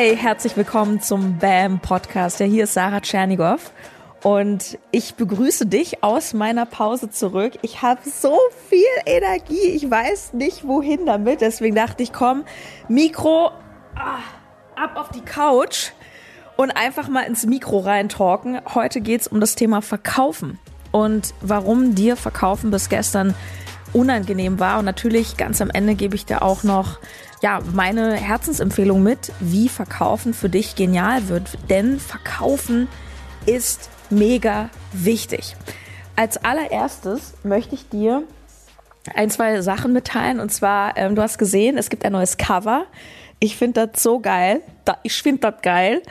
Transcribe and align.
Hey, 0.00 0.16
herzlich 0.16 0.56
willkommen 0.56 1.00
zum 1.00 1.38
BAM 1.38 1.80
Podcast. 1.80 2.38
Ja, 2.38 2.46
hier 2.46 2.64
ist 2.64 2.74
Sarah 2.74 3.00
Tschernigow 3.00 3.72
und 4.22 4.78
ich 4.92 5.16
begrüße 5.16 5.66
dich 5.66 6.04
aus 6.04 6.34
meiner 6.34 6.66
Pause 6.66 7.10
zurück. 7.10 7.54
Ich 7.62 7.82
habe 7.82 8.02
so 8.08 8.38
viel 8.68 8.86
Energie, 9.06 9.70
ich 9.74 9.90
weiß 9.90 10.34
nicht 10.34 10.68
wohin 10.68 11.04
damit. 11.04 11.40
Deswegen 11.40 11.74
dachte 11.74 12.04
ich, 12.04 12.12
komm, 12.12 12.44
Mikro 12.86 13.50
ah, 13.96 14.20
ab 14.76 14.92
auf 14.94 15.08
die 15.08 15.20
Couch 15.20 15.90
und 16.56 16.70
einfach 16.70 17.08
mal 17.08 17.22
ins 17.22 17.44
Mikro 17.44 17.80
reintalken. 17.80 18.60
Heute 18.72 19.00
geht's 19.00 19.26
um 19.26 19.40
das 19.40 19.56
Thema 19.56 19.82
Verkaufen 19.82 20.60
und 20.92 21.34
warum 21.40 21.96
dir 21.96 22.14
Verkaufen 22.14 22.70
bis 22.70 22.88
gestern 22.88 23.34
unangenehm 23.92 24.60
war. 24.60 24.78
Und 24.78 24.84
natürlich 24.84 25.36
ganz 25.36 25.60
am 25.60 25.70
Ende 25.70 25.96
gebe 25.96 26.14
ich 26.14 26.24
dir 26.24 26.42
auch 26.42 26.62
noch 26.62 27.00
ja, 27.42 27.60
meine 27.72 28.14
Herzensempfehlung 28.14 29.02
mit, 29.02 29.32
wie 29.40 29.68
Verkaufen 29.68 30.34
für 30.34 30.48
dich 30.48 30.74
genial 30.74 31.28
wird. 31.28 31.58
Denn 31.68 31.98
Verkaufen 32.00 32.88
ist 33.46 33.90
mega 34.10 34.70
wichtig. 34.92 35.56
Als 36.16 36.42
allererstes 36.44 37.34
möchte 37.44 37.74
ich 37.74 37.88
dir 37.88 38.24
ein, 39.14 39.30
zwei 39.30 39.60
Sachen 39.62 39.92
mitteilen. 39.92 40.40
Und 40.40 40.52
zwar, 40.52 40.96
ähm, 40.96 41.14
du 41.14 41.22
hast 41.22 41.38
gesehen, 41.38 41.78
es 41.78 41.90
gibt 41.90 42.04
ein 42.04 42.12
neues 42.12 42.36
Cover. 42.36 42.86
Ich 43.40 43.56
finde 43.56 43.86
das 43.86 44.02
so 44.02 44.20
geil. 44.20 44.62
Ich 45.02 45.22
finde 45.22 45.52
das 45.52 45.62
geil. 45.62 46.02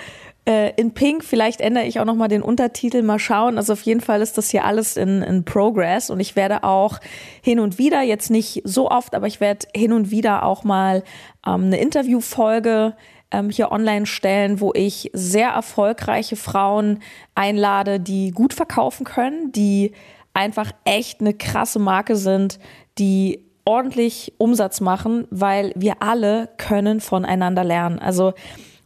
Äh, 0.48 0.72
in 0.78 0.94
Pink, 0.94 1.26
vielleicht 1.26 1.60
ändere 1.60 1.84
ich 1.84 2.00
auch 2.00 2.06
nochmal 2.06 2.30
den 2.30 2.42
Untertitel, 2.42 3.04
mal 3.04 3.20
schauen. 3.20 3.58
Also 3.58 3.74
auf 3.74 3.82
jeden 3.82 4.00
Fall 4.00 4.22
ist 4.22 4.38
das 4.38 4.50
hier 4.50 4.64
alles 4.64 4.96
in, 4.96 5.22
in 5.22 5.44
Progress 5.44 6.10
und 6.10 6.22
ich 6.22 6.38
werde 6.38 6.64
auch 6.64 7.00
hin 7.42 7.60
und 7.60 7.78
wieder, 7.78 8.02
jetzt 8.02 8.32
nicht 8.32 8.62
so 8.64 8.90
oft, 8.90 9.14
aber 9.14 9.28
ich 9.28 9.42
werde 9.42 9.68
hin 9.76 9.92
und 9.92 10.10
wieder 10.10 10.44
auch 10.44 10.64
mal 10.64 11.04
ähm, 11.46 11.66
eine 11.66 11.80
Interviewfolge 11.82 12.96
ähm, 13.30 13.50
hier 13.50 13.74
online 13.74 14.06
stellen, 14.06 14.62
wo 14.62 14.72
ich 14.74 15.12
sehr 15.12 15.50
erfolgreiche 15.50 16.38
Frauen 16.38 17.00
einlade, 17.36 18.00
die 18.00 18.32
gut 18.32 18.54
verkaufen 18.54 19.04
können, 19.04 19.52
die 19.52 19.92
einfach 20.34 20.72
echt 20.86 21.20
eine 21.20 21.34
krasse 21.34 21.80
Marke 21.80 22.16
sind, 22.16 22.58
die 23.00 23.44
ordentlich 23.66 24.34
Umsatz 24.38 24.80
machen, 24.80 25.28
weil 25.30 25.74
wir 25.76 26.02
alle 26.02 26.48
können 26.56 27.02
voneinander 27.02 27.66
lernen. 27.66 28.00
Also 28.00 28.32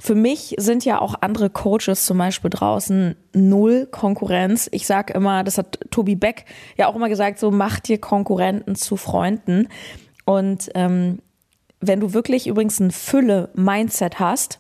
für 0.02 0.16
mich 0.16 0.56
sind 0.58 0.84
ja 0.84 1.00
auch 1.00 1.14
andere 1.22 1.52
Coaches 1.52 2.06
zum 2.06 2.18
Beispiel 2.18 2.50
draußen 2.50 3.16
null 3.34 3.86
Konkurrenz. 3.86 4.68
Ich 4.72 4.88
sage 4.88 5.14
immer, 5.14 5.44
das 5.44 5.60
hat 5.60 5.80
Tobi 5.92 6.16
Beck 6.16 6.46
ja 6.76 6.88
auch 6.88 6.96
immer 6.96 7.08
gesagt, 7.08 7.38
so 7.38 7.52
mach 7.52 7.80
dir 7.80 8.00
Konkurrenten 8.00 8.74
zu 8.74 8.98
Freunden. 8.98 9.68
Und 10.26 10.72
ähm, 10.74 11.20
wenn 11.82 12.00
du 12.00 12.14
wirklich 12.14 12.48
übrigens 12.48 12.80
ein 12.80 12.90
Fülle-Mindset 12.90 14.20
hast, 14.20 14.60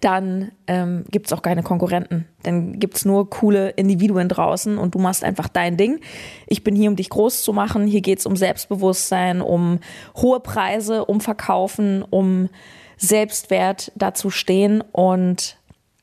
dann 0.00 0.52
ähm, 0.68 1.04
gibt 1.10 1.26
es 1.26 1.32
auch 1.32 1.42
keine 1.42 1.64
Konkurrenten. 1.64 2.28
Dann 2.44 2.78
gibt 2.78 2.94
es 2.94 3.04
nur 3.04 3.28
coole 3.30 3.70
Individuen 3.70 4.28
draußen 4.28 4.78
und 4.78 4.94
du 4.94 5.00
machst 5.00 5.24
einfach 5.24 5.48
dein 5.48 5.76
Ding. 5.76 5.98
Ich 6.46 6.62
bin 6.62 6.76
hier, 6.76 6.90
um 6.90 6.96
dich 6.96 7.10
groß 7.10 7.42
zu 7.42 7.52
machen. 7.52 7.88
Hier 7.88 8.02
geht 8.02 8.20
es 8.20 8.26
um 8.26 8.36
Selbstbewusstsein, 8.36 9.40
um 9.40 9.80
hohe 10.16 10.38
Preise, 10.38 11.06
um 11.06 11.20
Verkaufen, 11.20 12.04
um 12.08 12.50
Selbstwert 12.96 13.92
dazu 13.94 14.30
stehen. 14.30 14.82
Und 14.92 15.58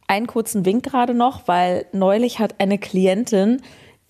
einen 0.08 0.28
kurzen 0.28 0.66
Wink 0.66 0.84
gerade 0.84 1.14
noch, 1.14 1.48
weil 1.48 1.86
neulich 1.94 2.40
hat 2.40 2.56
eine 2.60 2.78
Klientin, 2.78 3.62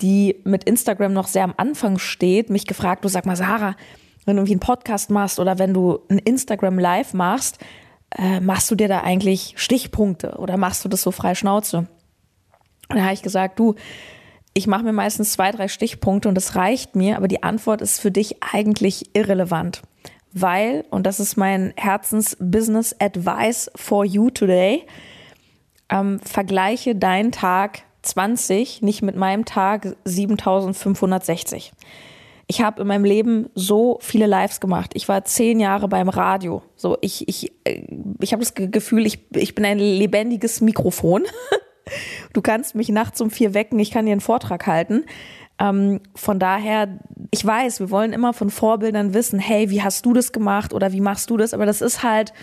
die 0.01 0.41
mit 0.43 0.63
Instagram 0.63 1.13
noch 1.13 1.27
sehr 1.27 1.43
am 1.43 1.53
Anfang 1.57 1.99
steht, 1.99 2.49
mich 2.49 2.65
gefragt, 2.65 3.05
du 3.05 3.07
sag 3.07 3.25
mal, 3.25 3.35
Sarah, 3.35 3.75
wenn 4.25 4.35
du 4.35 4.41
irgendwie 4.41 4.53
einen 4.53 4.59
Podcast 4.61 5.09
machst 5.09 5.39
oder 5.39 5.59
wenn 5.59 5.73
du 5.73 5.99
ein 6.09 6.17
Instagram 6.17 6.79
Live 6.79 7.13
machst, 7.13 7.59
äh, 8.17 8.39
machst 8.39 8.69
du 8.71 8.75
dir 8.75 8.87
da 8.87 9.01
eigentlich 9.01 9.53
Stichpunkte 9.57 10.37
oder 10.37 10.57
machst 10.57 10.83
du 10.83 10.89
das 10.89 11.01
so 11.01 11.11
frei 11.11 11.35
Schnauze? 11.35 11.87
Und 12.89 12.97
da 12.97 13.03
habe 13.03 13.13
ich 13.13 13.21
gesagt, 13.21 13.59
du, 13.59 13.75
ich 14.53 14.67
mache 14.67 14.83
mir 14.83 14.93
meistens 14.93 15.31
zwei, 15.31 15.51
drei 15.51 15.67
Stichpunkte 15.67 16.27
und 16.27 16.35
das 16.35 16.55
reicht 16.55 16.95
mir, 16.95 17.17
aber 17.17 17.27
die 17.27 17.43
Antwort 17.43 17.81
ist 17.81 17.99
für 17.99 18.11
dich 18.11 18.43
eigentlich 18.43 19.15
irrelevant 19.15 19.81
weil, 20.33 20.85
und 20.89 21.05
das 21.05 21.19
ist 21.19 21.37
mein 21.37 21.73
Herzens-Business 21.75 22.95
Advice 22.99 23.71
for 23.75 24.05
you 24.05 24.29
today, 24.29 24.83
ähm, 25.89 26.19
vergleiche 26.23 26.95
deinen 26.95 27.31
Tag 27.31 27.83
20 28.01 28.81
nicht 28.81 29.01
mit 29.01 29.15
meinem 29.15 29.45
Tag 29.45 29.95
7560. 30.05 31.73
Ich 32.47 32.61
habe 32.61 32.81
in 32.81 32.87
meinem 32.87 33.05
Leben 33.05 33.49
so 33.55 33.97
viele 34.01 34.25
Lives 34.25 34.59
gemacht. 34.59 34.91
Ich 34.93 35.07
war 35.07 35.23
zehn 35.23 35.59
Jahre 35.59 35.87
beim 35.87 36.09
Radio. 36.09 36.63
So, 36.75 36.97
ich, 37.01 37.27
ich, 37.29 37.51
äh, 37.63 37.83
ich 38.19 38.33
habe 38.33 38.43
das 38.43 38.53
Gefühl, 38.55 39.05
ich, 39.05 39.19
ich 39.33 39.55
bin 39.55 39.63
ein 39.63 39.79
lebendiges 39.79 40.61
Mikrofon. 40.61 41.23
Du 42.31 42.41
kannst 42.41 42.75
mich 42.75 42.87
nachts 42.87 43.19
um 43.19 43.31
vier 43.31 43.53
wecken, 43.53 43.77
ich 43.79 43.91
kann 43.91 44.05
dir 44.05 44.13
einen 44.13 44.21
Vortrag 44.21 44.65
halten. 44.65 45.03
Ähm, 45.61 45.99
von 46.15 46.39
daher, 46.39 46.87
ich 47.29 47.45
weiß, 47.45 47.79
wir 47.81 47.91
wollen 47.91 48.13
immer 48.13 48.33
von 48.33 48.49
Vorbildern 48.49 49.13
wissen, 49.13 49.37
hey, 49.37 49.69
wie 49.69 49.83
hast 49.83 50.03
du 50.07 50.13
das 50.13 50.31
gemacht 50.31 50.73
oder 50.73 50.91
wie 50.91 51.01
machst 51.01 51.29
du 51.29 51.37
das? 51.37 51.53
Aber 51.53 51.67
das 51.67 51.81
ist 51.81 52.01
halt, 52.01 52.33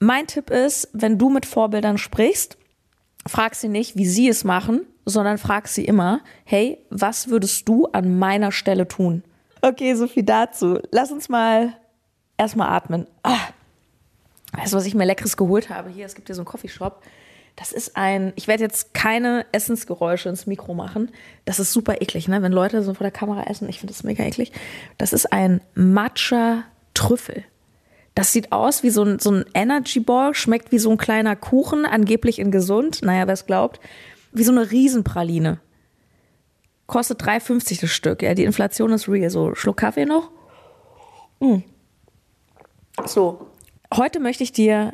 mein 0.00 0.26
Tipp 0.26 0.50
ist, 0.50 0.88
wenn 0.92 1.16
du 1.16 1.30
mit 1.30 1.46
Vorbildern 1.46 1.96
sprichst, 1.96 2.58
frag 3.24 3.54
sie 3.54 3.68
nicht, 3.68 3.96
wie 3.96 4.06
sie 4.06 4.28
es 4.28 4.42
machen, 4.42 4.80
sondern 5.04 5.38
frag 5.38 5.68
sie 5.68 5.84
immer, 5.84 6.22
hey, 6.44 6.78
was 6.90 7.28
würdest 7.28 7.68
du 7.68 7.86
an 7.86 8.18
meiner 8.18 8.50
Stelle 8.50 8.88
tun? 8.88 9.22
Okay, 9.62 9.94
so 9.94 10.08
viel 10.08 10.24
dazu. 10.24 10.80
Lass 10.90 11.12
uns 11.12 11.28
mal 11.28 11.74
erstmal 12.36 12.68
atmen. 12.70 13.06
Ah. 13.22 13.38
Weißt 14.52 14.72
du, 14.72 14.76
was 14.76 14.86
ich 14.86 14.94
mir 14.94 15.04
leckeres 15.04 15.36
geholt 15.36 15.70
habe? 15.70 15.88
Hier, 15.88 16.04
es 16.04 16.16
gibt 16.16 16.28
hier 16.28 16.34
so 16.34 16.42
einen 16.42 16.46
Coffeeshop. 16.46 17.00
Das 17.56 17.70
ist 17.70 17.96
ein, 17.96 18.32
ich 18.34 18.48
werde 18.48 18.64
jetzt 18.64 18.94
keine 18.94 19.46
Essensgeräusche 19.52 20.28
ins 20.28 20.46
Mikro 20.46 20.74
machen. 20.74 21.10
Das 21.44 21.60
ist 21.60 21.72
super 21.72 22.02
eklig, 22.02 22.26
ne? 22.26 22.42
Wenn 22.42 22.52
Leute 22.52 22.82
so 22.82 22.94
vor 22.94 23.04
der 23.04 23.12
Kamera 23.12 23.44
essen, 23.44 23.68
ich 23.68 23.78
finde 23.78 23.92
das 23.92 24.02
mega 24.02 24.24
eklig. 24.24 24.50
Das 24.98 25.12
ist 25.12 25.32
ein 25.32 25.60
Matcha-Trüffel. 25.74 27.44
Das 28.16 28.32
sieht 28.32 28.52
aus 28.52 28.82
wie 28.82 28.90
so 28.90 29.04
ein, 29.04 29.18
so 29.18 29.30
ein 29.30 29.44
Energy 29.54 30.00
Ball, 30.00 30.34
schmeckt 30.34 30.72
wie 30.72 30.78
so 30.78 30.90
ein 30.90 30.98
kleiner 30.98 31.36
Kuchen, 31.36 31.86
angeblich 31.86 32.38
in 32.38 32.50
gesund. 32.50 33.02
Naja, 33.02 33.26
wer 33.26 33.34
es 33.34 33.46
glaubt. 33.46 33.80
Wie 34.32 34.44
so 34.44 34.52
eine 34.52 34.70
Riesenpraline. 34.70 35.60
Kostet 36.86 37.22
3,50 37.22 37.80
das 37.80 37.90
Stück. 37.90 38.22
Ja, 38.22 38.34
die 38.34 38.44
Inflation 38.44 38.92
ist 38.92 39.08
real. 39.08 39.30
So, 39.30 39.54
Schluck 39.54 39.78
Kaffee 39.78 40.06
noch. 40.06 40.30
Mm. 41.40 41.58
So. 43.06 43.46
Heute 43.92 44.20
möchte 44.20 44.42
ich 44.42 44.52
dir 44.52 44.92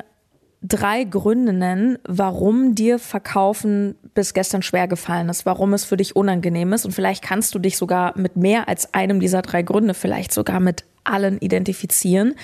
drei 0.61 1.03
Gründe 1.03 1.53
nennen, 1.53 1.97
warum 2.07 2.75
dir 2.75 2.99
Verkaufen 2.99 3.95
bis 4.13 4.33
gestern 4.33 4.61
schwer 4.61 4.87
gefallen 4.87 5.29
ist, 5.29 5.45
warum 5.45 5.73
es 5.73 5.83
für 5.85 5.97
dich 5.97 6.15
unangenehm 6.15 6.71
ist. 6.73 6.85
Und 6.85 6.91
vielleicht 6.91 7.23
kannst 7.23 7.55
du 7.55 7.59
dich 7.59 7.77
sogar 7.77 8.17
mit 8.17 8.35
mehr 8.35 8.67
als 8.67 8.93
einem 8.93 9.19
dieser 9.19 9.41
drei 9.41 9.63
Gründe, 9.63 9.93
vielleicht 9.93 10.31
sogar 10.31 10.59
mit 10.59 10.85
allen 11.03 11.39
identifizieren. 11.39 12.35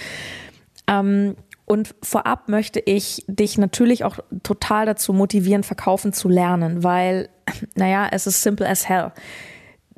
Ähm, 0.88 1.36
und 1.66 1.94
vorab 2.02 2.48
möchte 2.50 2.80
ich 2.80 3.24
dich 3.28 3.58
natürlich 3.58 4.04
auch 4.04 4.20
total 4.42 4.86
dazu 4.86 5.14
motivieren, 5.14 5.64
verkaufen 5.64 6.14
zu 6.14 6.30
lernen, 6.30 6.84
weil, 6.84 7.30
naja, 7.76 8.08
es 8.12 8.26
ist 8.26 8.42
simple 8.42 8.68
as 8.68 8.90
hell. 8.90 9.12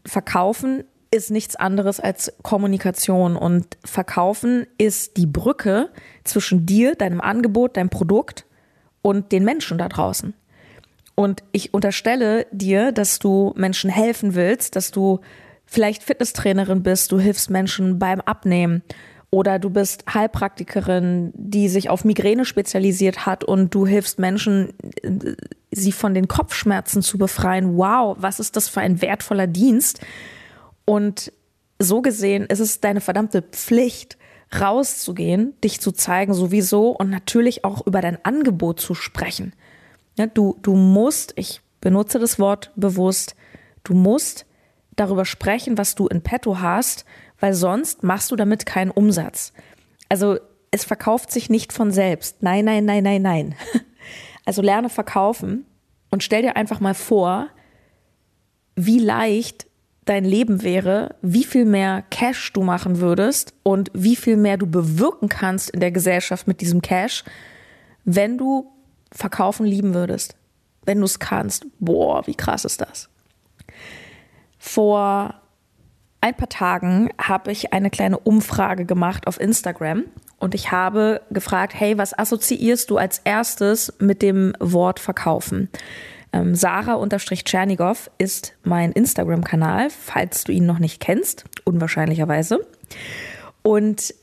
Verkaufen 0.06 0.84
ist 1.12 1.32
nichts 1.32 1.56
anderes 1.56 2.00
als 2.00 2.34
Kommunikation 2.44 3.36
und 3.36 3.78
Verkaufen 3.84 4.68
ist 4.78 5.18
die 5.18 5.26
Brücke 5.26 5.90
zwischen 6.24 6.66
dir, 6.66 6.96
deinem 6.96 7.22
Angebot, 7.22 7.78
deinem 7.78 7.90
Produkt 7.90 8.46
und 9.02 9.32
den 9.32 9.44
Menschen 9.44 9.78
da 9.78 9.90
draußen. 9.90 10.34
Und 11.16 11.44
ich 11.52 11.74
unterstelle 11.74 12.46
dir, 12.52 12.92
dass 12.92 13.20
du 13.20 13.54
Menschen 13.58 13.90
helfen 13.90 14.36
willst, 14.36 14.76
dass 14.76 14.92
du 14.92 15.20
vielleicht 15.66 16.04
Fitnesstrainerin 16.04 16.84
bist, 16.84 17.12
du 17.12 17.20
hilfst 17.20 17.50
Menschen 17.50 18.00
beim 18.00 18.22
Abnehmen 18.22 18.84
oder 19.32 19.60
du 19.60 19.70
bist 19.70 20.06
Heilpraktikerin, 20.12 21.32
die 21.36 21.70
sich 21.70 21.90
auf 21.90 22.06
Migräne 22.06 22.46
spezialisiert 22.46 23.26
hat 23.26 23.44
und 23.44 23.76
du 23.76 23.86
hilfst 23.86 24.18
Menschen, 24.18 24.74
sie 25.72 25.92
von 25.92 26.14
den 26.14 26.28
Kopfschmerzen 26.28 27.02
zu 27.02 27.18
befreien. 27.18 27.78
Wow, 27.78 28.16
was 28.20 28.40
ist 28.40 28.56
das 28.56 28.70
für 28.70 28.82
ein 28.82 29.02
wertvoller 29.02 29.48
Dienst? 29.48 30.02
Und 30.90 31.32
so 31.78 32.02
gesehen 32.02 32.48
ist 32.48 32.60
es 32.60 32.82
deine 32.82 33.00
verdammte 33.00 33.44
Pflicht, 33.44 34.18
rauszugehen, 34.60 35.54
dich 35.64 35.80
zu 35.82 35.92
zeigen 35.92 36.34
sowieso 36.34 36.90
und 36.90 37.12
natürlich 37.12 37.64
auch 37.64 37.86
über 37.86 38.02
dein 38.02 38.26
Angebot 38.26 38.80
zu 38.80 38.96
sprechen. 38.96 39.54
Ja, 40.18 40.26
du, 40.26 40.58
du 40.64 40.74
musst, 40.74 41.34
ich 41.36 41.62
benutze 41.80 42.18
das 42.18 42.40
Wort 42.40 42.72
bewusst, 42.76 43.36
du 43.84 43.94
musst 43.94 44.48
darüber 44.96 45.26
sprechen, 45.26 45.78
was 45.78 45.94
du 45.94 46.08
in 46.08 46.24
petto 46.24 46.60
hast, 46.60 47.06
weil 47.40 47.54
sonst 47.54 48.02
machst 48.02 48.32
du 48.32 48.36
damit 48.36 48.66
keinen 48.66 48.90
Umsatz. 48.90 49.54
Also 50.10 50.40
es 50.72 50.86
verkauft 50.86 51.32
sich 51.32 51.52
nicht 51.52 51.72
von 51.72 51.92
selbst. 51.92 52.42
Nein, 52.42 52.66
nein, 52.66 52.86
nein, 52.86 53.04
nein, 53.04 53.22
nein. 53.22 53.56
Also 54.44 54.64
lerne 54.64 54.90
verkaufen 54.90 55.68
und 56.10 56.24
stell 56.24 56.42
dir 56.42 56.56
einfach 56.56 56.80
mal 56.80 56.96
vor, 56.96 57.50
wie 58.76 58.98
leicht 58.98 59.68
dein 60.10 60.26
Leben 60.26 60.64
wäre, 60.64 61.16
wie 61.22 61.44
viel 61.44 61.66
mehr 61.66 62.04
Cash 62.10 62.52
du 62.54 62.64
machen 62.64 63.00
würdest 63.00 63.54
und 63.62 63.92
wie 63.94 64.16
viel 64.16 64.38
mehr 64.38 64.58
du 64.58 64.66
bewirken 64.66 65.30
kannst 65.30 65.70
in 65.70 65.80
der 65.80 65.92
Gesellschaft 65.92 66.48
mit 66.48 66.62
diesem 66.62 66.82
Cash, 66.82 67.24
wenn 68.06 68.38
du 68.38 68.72
verkaufen 69.12 69.68
lieben 69.68 69.94
würdest, 69.94 70.36
wenn 70.84 70.98
du 70.98 71.06
es 71.06 71.20
kannst, 71.20 71.68
boah, 71.80 72.26
wie 72.26 72.34
krass 72.34 72.66
ist 72.66 72.82
das? 72.82 73.08
Vor 74.58 75.36
ein 76.22 76.36
paar 76.36 76.50
Tagen 76.50 77.10
habe 77.22 77.52
ich 77.52 77.72
eine 77.72 77.92
kleine 77.92 78.18
Umfrage 78.18 78.86
gemacht 78.86 79.28
auf 79.28 79.40
Instagram 79.40 80.06
und 80.40 80.56
ich 80.56 80.72
habe 80.72 81.22
gefragt, 81.30 81.74
hey, 81.76 82.00
was 82.00 82.18
assoziierst 82.18 82.90
du 82.90 82.98
als 82.98 83.20
erstes 83.20 83.94
mit 84.00 84.24
dem 84.24 84.54
Wort 84.60 85.00
verkaufen? 85.00 85.70
Ähm, 86.32 86.56
Sarah-Tschernigow 86.56 88.12
ist 88.18 88.54
mein 88.64 88.92
Instagram-Kanal, 88.92 89.90
falls 89.90 90.44
du 90.44 90.52
ihn 90.52 90.66
noch 90.66 90.80
nicht 90.80 91.00
kennst, 91.00 91.46
unwahrscheinlicherweise. 91.64 92.66
Und 93.64 94.14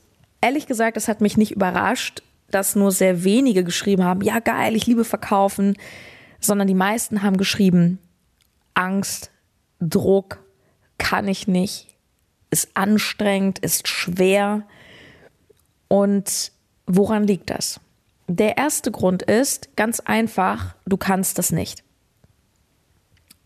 ehrlich 0.41 0.67
gesagt, 0.67 0.97
es 0.97 1.07
hat 1.07 1.21
mich 1.21 1.37
nicht 1.37 1.51
überrascht, 1.51 2.23
dass 2.49 2.75
nur 2.75 2.91
sehr 2.91 3.23
wenige 3.23 3.63
geschrieben 3.63 4.03
haben, 4.03 4.21
ja 4.21 4.39
geil, 4.39 4.75
ich 4.75 4.87
liebe 4.87 5.03
verkaufen, 5.03 5.77
sondern 6.39 6.67
die 6.67 6.73
meisten 6.73 7.23
haben 7.23 7.37
geschrieben, 7.37 7.99
Angst, 8.73 9.31
Druck, 9.79 10.39
kann 10.97 11.27
ich 11.27 11.47
nicht, 11.47 11.87
ist 12.49 12.69
anstrengend, 12.73 13.59
ist 13.59 13.87
schwer. 13.87 14.63
Und 15.87 16.51
woran 16.85 17.25
liegt 17.25 17.49
das? 17.49 17.79
Der 18.27 18.57
erste 18.57 18.91
Grund 18.91 19.23
ist 19.23 19.75
ganz 19.75 19.99
einfach, 20.01 20.75
du 20.85 20.97
kannst 20.97 21.37
das 21.37 21.51
nicht. 21.51 21.83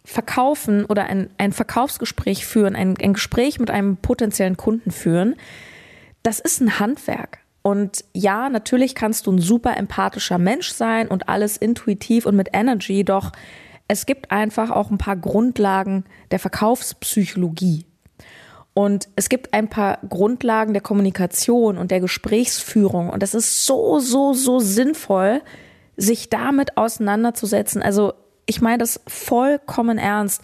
Verkaufen 0.03 0.85
oder 0.85 1.05
ein, 1.05 1.29
ein 1.37 1.51
Verkaufsgespräch 1.51 2.45
führen, 2.45 2.75
ein, 2.75 2.95
ein 3.01 3.13
Gespräch 3.13 3.59
mit 3.59 3.69
einem 3.69 3.97
potenziellen 3.97 4.57
Kunden 4.57 4.91
führen, 4.91 5.35
das 6.23 6.39
ist 6.39 6.61
ein 6.61 6.79
Handwerk. 6.79 7.39
Und 7.61 8.03
ja, 8.13 8.49
natürlich 8.49 8.95
kannst 8.95 9.27
du 9.27 9.31
ein 9.31 9.39
super 9.39 9.77
empathischer 9.77 10.39
Mensch 10.39 10.71
sein 10.71 11.07
und 11.07 11.29
alles 11.29 11.57
intuitiv 11.57 12.25
und 12.25 12.35
mit 12.35 12.49
Energy, 12.53 13.03
doch 13.03 13.31
es 13.87 14.05
gibt 14.05 14.31
einfach 14.31 14.71
auch 14.71 14.89
ein 14.89 14.97
paar 14.97 15.17
Grundlagen 15.17 16.05
der 16.31 16.39
Verkaufspsychologie. 16.39 17.85
Und 18.73 19.09
es 19.17 19.27
gibt 19.27 19.53
ein 19.53 19.69
paar 19.69 19.99
Grundlagen 20.07 20.71
der 20.73 20.81
Kommunikation 20.81 21.77
und 21.77 21.91
der 21.91 21.99
Gesprächsführung. 21.99 23.09
Und 23.09 23.21
es 23.21 23.33
ist 23.33 23.65
so, 23.65 23.99
so, 23.99 24.33
so 24.33 24.59
sinnvoll, 24.59 25.41
sich 25.97 26.29
damit 26.29 26.77
auseinanderzusetzen. 26.77 27.81
Also 27.81 28.13
ich 28.51 28.61
meine 28.61 28.77
das 28.77 29.01
vollkommen 29.07 29.97
ernst. 29.97 30.41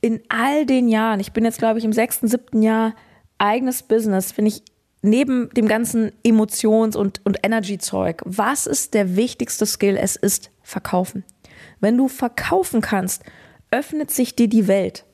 In 0.00 0.20
all 0.28 0.66
den 0.66 0.88
Jahren, 0.88 1.20
ich 1.20 1.32
bin 1.32 1.44
jetzt, 1.44 1.58
glaube 1.58 1.78
ich, 1.78 1.84
im 1.84 1.92
sechsten, 1.92 2.28
siebten 2.28 2.62
Jahr 2.62 2.94
eigenes 3.38 3.82
Business, 3.82 4.32
finde 4.32 4.50
ich 4.50 4.62
neben 5.02 5.48
dem 5.50 5.68
ganzen 5.68 6.12
Emotions- 6.24 6.96
und, 6.96 7.24
und 7.24 7.38
Energy-Zeug, 7.42 8.22
was 8.24 8.66
ist 8.66 8.94
der 8.94 9.16
wichtigste 9.16 9.66
Skill? 9.66 9.96
Es 9.96 10.16
ist 10.16 10.50
Verkaufen. 10.62 11.24
Wenn 11.80 11.96
du 11.96 12.08
verkaufen 12.08 12.80
kannst, 12.80 13.22
öffnet 13.70 14.10
sich 14.10 14.36
dir 14.36 14.48
die 14.48 14.66
Welt. 14.66 15.04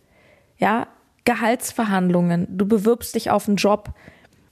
Ja, 0.56 0.88
Gehaltsverhandlungen, 1.24 2.46
du 2.50 2.66
bewirbst 2.66 3.14
dich 3.14 3.30
auf 3.30 3.46
einen 3.46 3.56
Job. 3.56 3.90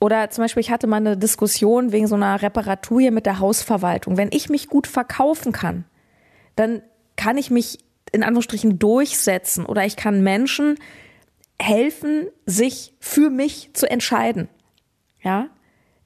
Oder 0.01 0.31
zum 0.31 0.45
Beispiel, 0.45 0.61
ich 0.61 0.71
hatte 0.71 0.87
mal 0.87 0.97
eine 0.97 1.17
Diskussion 1.17 1.93
wegen 1.93 2.07
so 2.07 2.15
einer 2.15 2.43
Reparatur 2.43 3.01
hier 3.01 3.13
mit 3.13 3.27
der 3.27 3.39
Hausverwaltung. 3.39 4.17
Wenn 4.17 4.31
ich 4.33 4.49
mich 4.49 4.69
gut 4.69 4.87
verkaufen 4.87 5.53
kann, 5.53 5.85
dann 6.57 6.83
kann 7.23 7.39
ich 7.39 7.51
mich 7.51 7.79
in 8.11 8.25
Anführungsstrichen 8.25 8.79
durchsetzen 8.81 9.65
oder 9.65 9.87
ich 9.87 9.95
kann 9.95 10.23
Menschen 10.25 10.77
helfen, 11.61 12.27
sich 12.47 12.95
für 12.99 13.31
mich 13.31 13.71
zu 13.75 13.89
entscheiden. 13.89 14.49
Ja? 15.23 15.49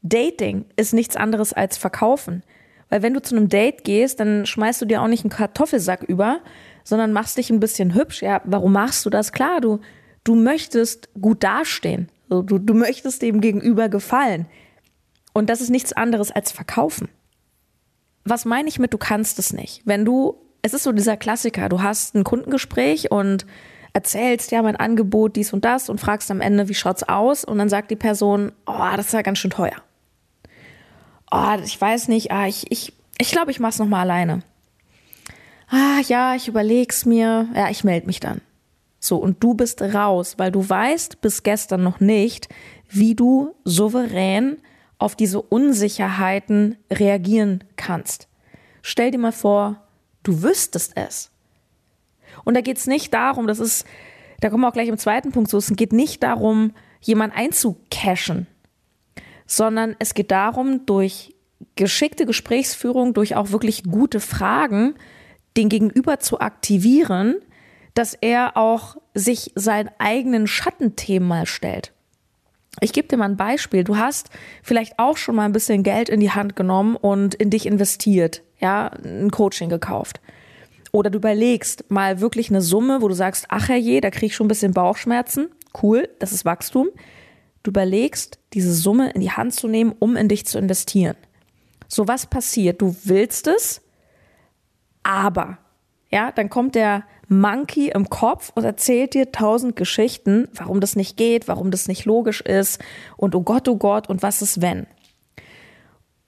Dating 0.03 0.67
ist 0.77 0.93
nichts 0.93 1.17
anderes 1.17 1.55
als 1.55 1.79
verkaufen. 1.79 2.43
Weil 2.91 3.03
wenn 3.03 3.15
du 3.15 3.23
zu 3.23 3.35
einem 3.35 3.49
Date 3.49 3.83
gehst, 3.83 4.21
dann 4.21 4.45
schmeißt 4.45 4.83
du 4.83 4.85
dir 4.85 5.01
auch 5.01 5.09
nicht 5.09 5.25
einen 5.25 5.31
Kartoffelsack 5.31 6.03
über, 6.03 6.41
sondern 6.85 7.15
machst 7.15 7.39
dich 7.39 7.49
ein 7.49 7.61
bisschen 7.61 7.95
hübsch. 7.95 8.23
Ja, 8.23 8.43
warum 8.45 8.73
machst 8.73 9.07
du 9.07 9.11
das? 9.11 9.33
Klar, 9.33 9.62
du, 9.62 9.81
du 10.23 10.35
möchtest 10.35 11.09
gut 11.21 11.43
dastehen. 11.43 12.11
Du, 12.29 12.43
du 12.43 12.75
möchtest 12.75 13.23
dem 13.23 13.41
Gegenüber 13.41 13.89
gefallen. 13.89 14.47
Und 15.33 15.49
das 15.49 15.62
ist 15.62 15.71
nichts 15.71 15.95
anderes 15.95 16.31
als 16.31 16.53
verkaufen. 16.53 17.09
Was 18.25 18.45
meine 18.45 18.69
ich 18.69 18.79
mit, 18.79 18.93
du 18.93 18.99
kannst 18.99 19.39
es 19.39 19.55
nicht? 19.55 19.83
Wenn 19.87 20.05
du, 20.05 20.46
es 20.67 20.75
ist 20.75 20.83
so 20.83 20.91
dieser 20.91 21.17
Klassiker, 21.17 21.69
du 21.69 21.81
hast 21.81 22.17
ein 22.17 22.25
Kundengespräch 22.25 23.13
und 23.13 23.47
erzählst, 23.93 24.51
ja, 24.51 24.63
mein 24.63 24.75
Angebot, 24.75 25.37
dies 25.37 25.53
und 25.53 25.65
das 25.65 25.89
und 25.89 26.01
fragst 26.01 26.29
am 26.31 26.41
Ende, 26.41 26.69
wie 26.69 26.75
schaut's 26.75 27.05
aus? 27.05 27.45
Und 27.45 27.59
dann 27.59 27.69
sagt 27.69 27.91
die 27.91 27.97
Person, 27.97 28.53
oh, 28.67 28.97
das 28.97 29.07
ist 29.07 29.13
ja 29.13 29.23
ganz 29.23 29.39
schön 29.39 29.53
teuer. 29.53 29.77
Oh, 31.31 31.57
ich 31.65 31.81
weiß 31.81 32.09
nicht, 32.09 32.33
ah, 32.33 32.49
ich, 32.49 32.71
ich, 32.71 32.93
ich 33.19 33.31
glaube, 33.31 33.53
ich 33.53 33.61
mach's 33.61 33.79
nochmal 33.79 34.03
alleine. 34.03 34.43
Ah, 35.69 36.01
ja, 36.09 36.35
ich 36.35 36.49
überleg's 36.49 37.07
mir, 37.07 37.49
ja, 37.55 37.71
ich 37.71 37.85
melde 37.85 38.07
mich 38.07 38.19
dann. 38.19 38.41
So, 38.99 39.19
und 39.19 39.43
du 39.43 39.55
bist 39.55 39.81
raus, 39.81 40.35
weil 40.37 40.51
du 40.51 40.69
weißt 40.69 41.21
bis 41.21 41.45
gestern 41.45 41.85
noch 41.85 42.01
nicht, 42.01 42.49
wie 42.89 43.15
du 43.15 43.55
souverän 43.65 44.57
auf 44.99 45.15
diese 45.15 45.41
Unsicherheiten 45.41 46.77
reagieren 46.93 47.62
kannst. 47.77 48.29
Stell 48.83 49.12
dir 49.12 49.19
mal 49.19 49.33
vor, 49.33 49.86
du 50.26 50.43
wüsstest 50.43 50.93
es. 50.96 51.31
Und 52.44 52.55
da 52.55 52.61
geht 52.61 52.76
es 52.76 52.87
nicht 52.87 53.14
darum, 53.14 53.46
das 53.46 53.58
ist, 53.58 53.87
da 54.40 54.50
kommen 54.50 54.62
wir 54.62 54.69
auch 54.69 54.73
gleich 54.75 54.88
im 54.88 54.99
zweiten 54.99 55.32
Punkt 55.32 55.50
zu, 55.50 55.56
es 55.56 55.73
geht 55.75 55.93
nicht 55.93 56.23
darum, 56.23 56.73
jemanden 57.00 57.37
einzucashen, 57.37 58.46
sondern 59.46 59.96
es 59.99 60.14
geht 60.14 60.31
darum, 60.31 60.87
durch 60.87 61.34
geschickte 61.76 62.26
Gesprächsführung, 62.26 63.14
durch 63.14 63.37
auch 63.37 63.50
wirklich 63.50 63.84
gute 63.84 64.20
Fragen, 64.20 64.94
den 65.56 65.69
Gegenüber 65.69 66.20
zu 66.20 66.40
aktivieren, 66.40 67.37
dass 67.94 68.14
er 68.14 68.56
auch 68.56 68.96
sich 69.14 69.52
seinen 69.55 69.90
eigenen 69.99 70.46
Schattenthemen 70.46 71.26
mal 71.26 71.46
stellt. 71.46 71.93
Ich 72.81 72.93
gebe 72.93 73.08
dir 73.08 73.17
mal 73.17 73.28
ein 73.28 73.37
Beispiel. 73.37 73.84
Du 73.84 73.96
hast 73.96 74.31
vielleicht 74.62 74.99
auch 74.99 75.17
schon 75.17 75.37
mal 75.37 75.44
ein 75.44 75.52
bisschen 75.52 75.82
Geld 75.82 76.08
in 76.08 76.20
die 76.20 76.31
Hand 76.31 76.56
genommen 76.56 76.96
und 76.96 77.34
in 77.34 77.50
dich 77.50 77.67
investiert, 77.67 78.43
ja, 78.58 78.90
ein 79.04 79.30
Coaching 79.30 79.68
gekauft. 79.68 80.21
Oder 80.92 81.11
du 81.11 81.18
überlegst 81.18 81.90
mal 81.90 82.21
wirklich 82.21 82.50
eine 82.50 82.62
Summe, 82.62 83.02
wo 83.02 83.09
du 83.09 83.14
sagst, 83.14 83.47
ach 83.49 83.68
herrje, 83.68 84.00
da 84.00 84.11
krieg 84.11 84.30
ich 84.30 84.37
schon 84.37 84.47
ein 84.47 84.49
bisschen 84.49 84.73
Bauchschmerzen. 84.73 85.49
Cool, 85.83 86.09
das 86.18 86.33
ist 86.33 86.45
Wachstum. 86.45 86.88
Du 87.62 87.71
überlegst, 87.71 88.38
diese 88.52 88.73
Summe 88.73 89.11
in 89.11 89.21
die 89.21 89.33
Hand 89.33 89.54
zu 89.54 89.68
nehmen, 89.68 89.95
um 89.99 90.16
in 90.16 90.28
dich 90.28 90.47
zu 90.47 90.59
investieren. 90.59 91.16
So 91.88 92.09
was 92.09 92.26
passiert? 92.26 92.80
Du 92.80 92.97
willst 93.04 93.47
es, 93.47 93.83
aber, 95.02 95.59
ja, 96.11 96.33
dann 96.33 96.49
kommt 96.49 96.75
der 96.75 97.05
Monkey 97.29 97.89
im 97.89 98.09
Kopf 98.09 98.53
und 98.55 98.65
erzählt 98.65 99.15
dir 99.15 99.33
tausend 99.33 99.75
Geschichten, 99.77 100.49
warum 100.55 100.81
das 100.81 100.95
nicht 100.95 101.17
geht, 101.17 101.49
warum 101.49 101.71
das 101.71 101.89
nicht 101.89 102.05
logisch 102.05 102.41
ist 102.41 102.81
und 103.17 103.35
oh 103.35 103.43
Gott, 103.43 103.69
oh 103.69 103.77
Gott 103.77 104.09
und 104.09 104.23
was 104.23 104.43
ist 104.43 104.61
wenn. 104.61 104.87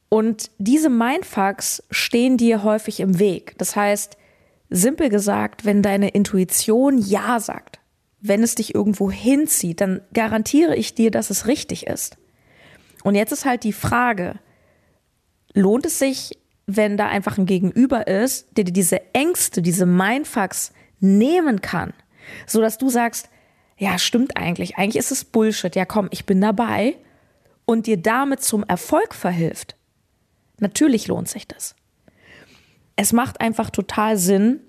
Und 0.09 0.51
diese 0.59 0.89
Mindfucks 0.89 1.83
stehen 1.91 2.37
dir 2.37 2.65
häufig 2.65 3.01
im 3.01 3.19
Weg. 3.19 3.55
Das 3.59 3.77
heißt, 3.77 4.17
Simpel 4.71 5.09
gesagt, 5.09 5.65
wenn 5.65 5.83
deine 5.83 6.09
Intuition 6.09 6.99
Ja 6.99 7.41
sagt, 7.41 7.79
wenn 8.21 8.43
es 8.43 8.55
dich 8.55 8.75
irgendwo 8.75 9.11
hinzieht, 9.11 9.81
dann 9.81 10.01
garantiere 10.13 10.75
ich 10.77 10.95
dir, 10.95 11.11
dass 11.11 11.31
es 11.31 11.47
richtig 11.47 11.87
ist. 11.87 12.17
Und 13.05 13.15
jetzt 13.15 13.33
ist 13.33 13.45
halt 13.45 13.65
die 13.65 13.73
Frage, 13.73 14.39
lohnt 15.55 15.87
es 15.87 15.99
sich, 15.99 16.39
wenn 16.71 16.99
da 16.99 17.09
einfach 17.09 17.39
ein 17.39 17.47
Gegenüber 17.47 18.07
ist, 18.07 18.47
der 18.57 18.65
dir 18.65 18.75
diese 18.75 19.15
Ängste, 19.15 19.63
diese 19.63 19.87
Mindfucks 19.87 20.75
nehmen 21.01 21.63
kann, 21.63 21.95
so 22.47 22.61
dass 22.61 22.77
du 22.77 22.91
sagst, 22.91 23.31
ja, 23.79 23.99
stimmt 23.99 24.37
eigentlich, 24.37 24.77
eigentlich 24.77 24.99
ist 24.99 25.11
es 25.11 25.25
Bullshit, 25.25 25.75
ja 25.75 25.87
komm, 25.87 26.09
ich 26.11 26.27
bin 26.27 26.43
dabei 26.43 26.97
und 27.65 27.87
dir 27.87 27.97
damit 27.97 28.43
zum 28.43 28.65
Erfolg 28.65 29.15
verhilft. 29.15 29.77
Natürlich 30.59 31.09
lohnt 31.09 31.29
sich 31.29 31.49
das. 31.49 31.75
Es 32.97 33.15
macht 33.15 33.41
einfach 33.41 33.71
total 33.71 34.19
Sinn, 34.19 34.61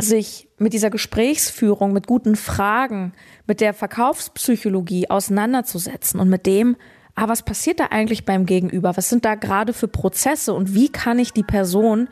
sich 0.00 0.48
mit 0.58 0.72
dieser 0.72 0.90
Gesprächsführung, 0.90 1.92
mit 1.92 2.08
guten 2.08 2.34
Fragen, 2.34 3.12
mit 3.46 3.60
der 3.60 3.72
Verkaufspsychologie 3.72 5.10
auseinanderzusetzen 5.10 6.18
und 6.18 6.28
mit 6.28 6.46
dem, 6.46 6.76
ah, 7.20 7.28
was 7.28 7.42
passiert 7.42 7.80
da 7.80 7.86
eigentlich 7.90 8.24
beim 8.24 8.46
Gegenüber? 8.46 8.96
Was 8.96 9.10
sind 9.10 9.26
da 9.26 9.34
gerade 9.34 9.74
für 9.74 9.88
Prozesse 9.88 10.54
und 10.54 10.74
wie 10.74 10.88
kann 10.88 11.18
ich 11.18 11.34
die 11.34 11.42
Person 11.42 12.08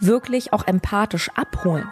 wirklich 0.00 0.54
auch 0.54 0.66
empathisch 0.66 1.30
abholen? 1.34 1.86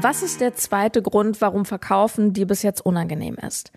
Was 0.00 0.22
ist 0.22 0.40
der 0.40 0.54
zweite 0.54 1.02
Grund, 1.02 1.40
warum 1.40 1.64
Verkaufen 1.64 2.32
dir 2.32 2.46
bis 2.46 2.62
jetzt 2.62 2.86
unangenehm 2.86 3.34
ist? 3.34 3.72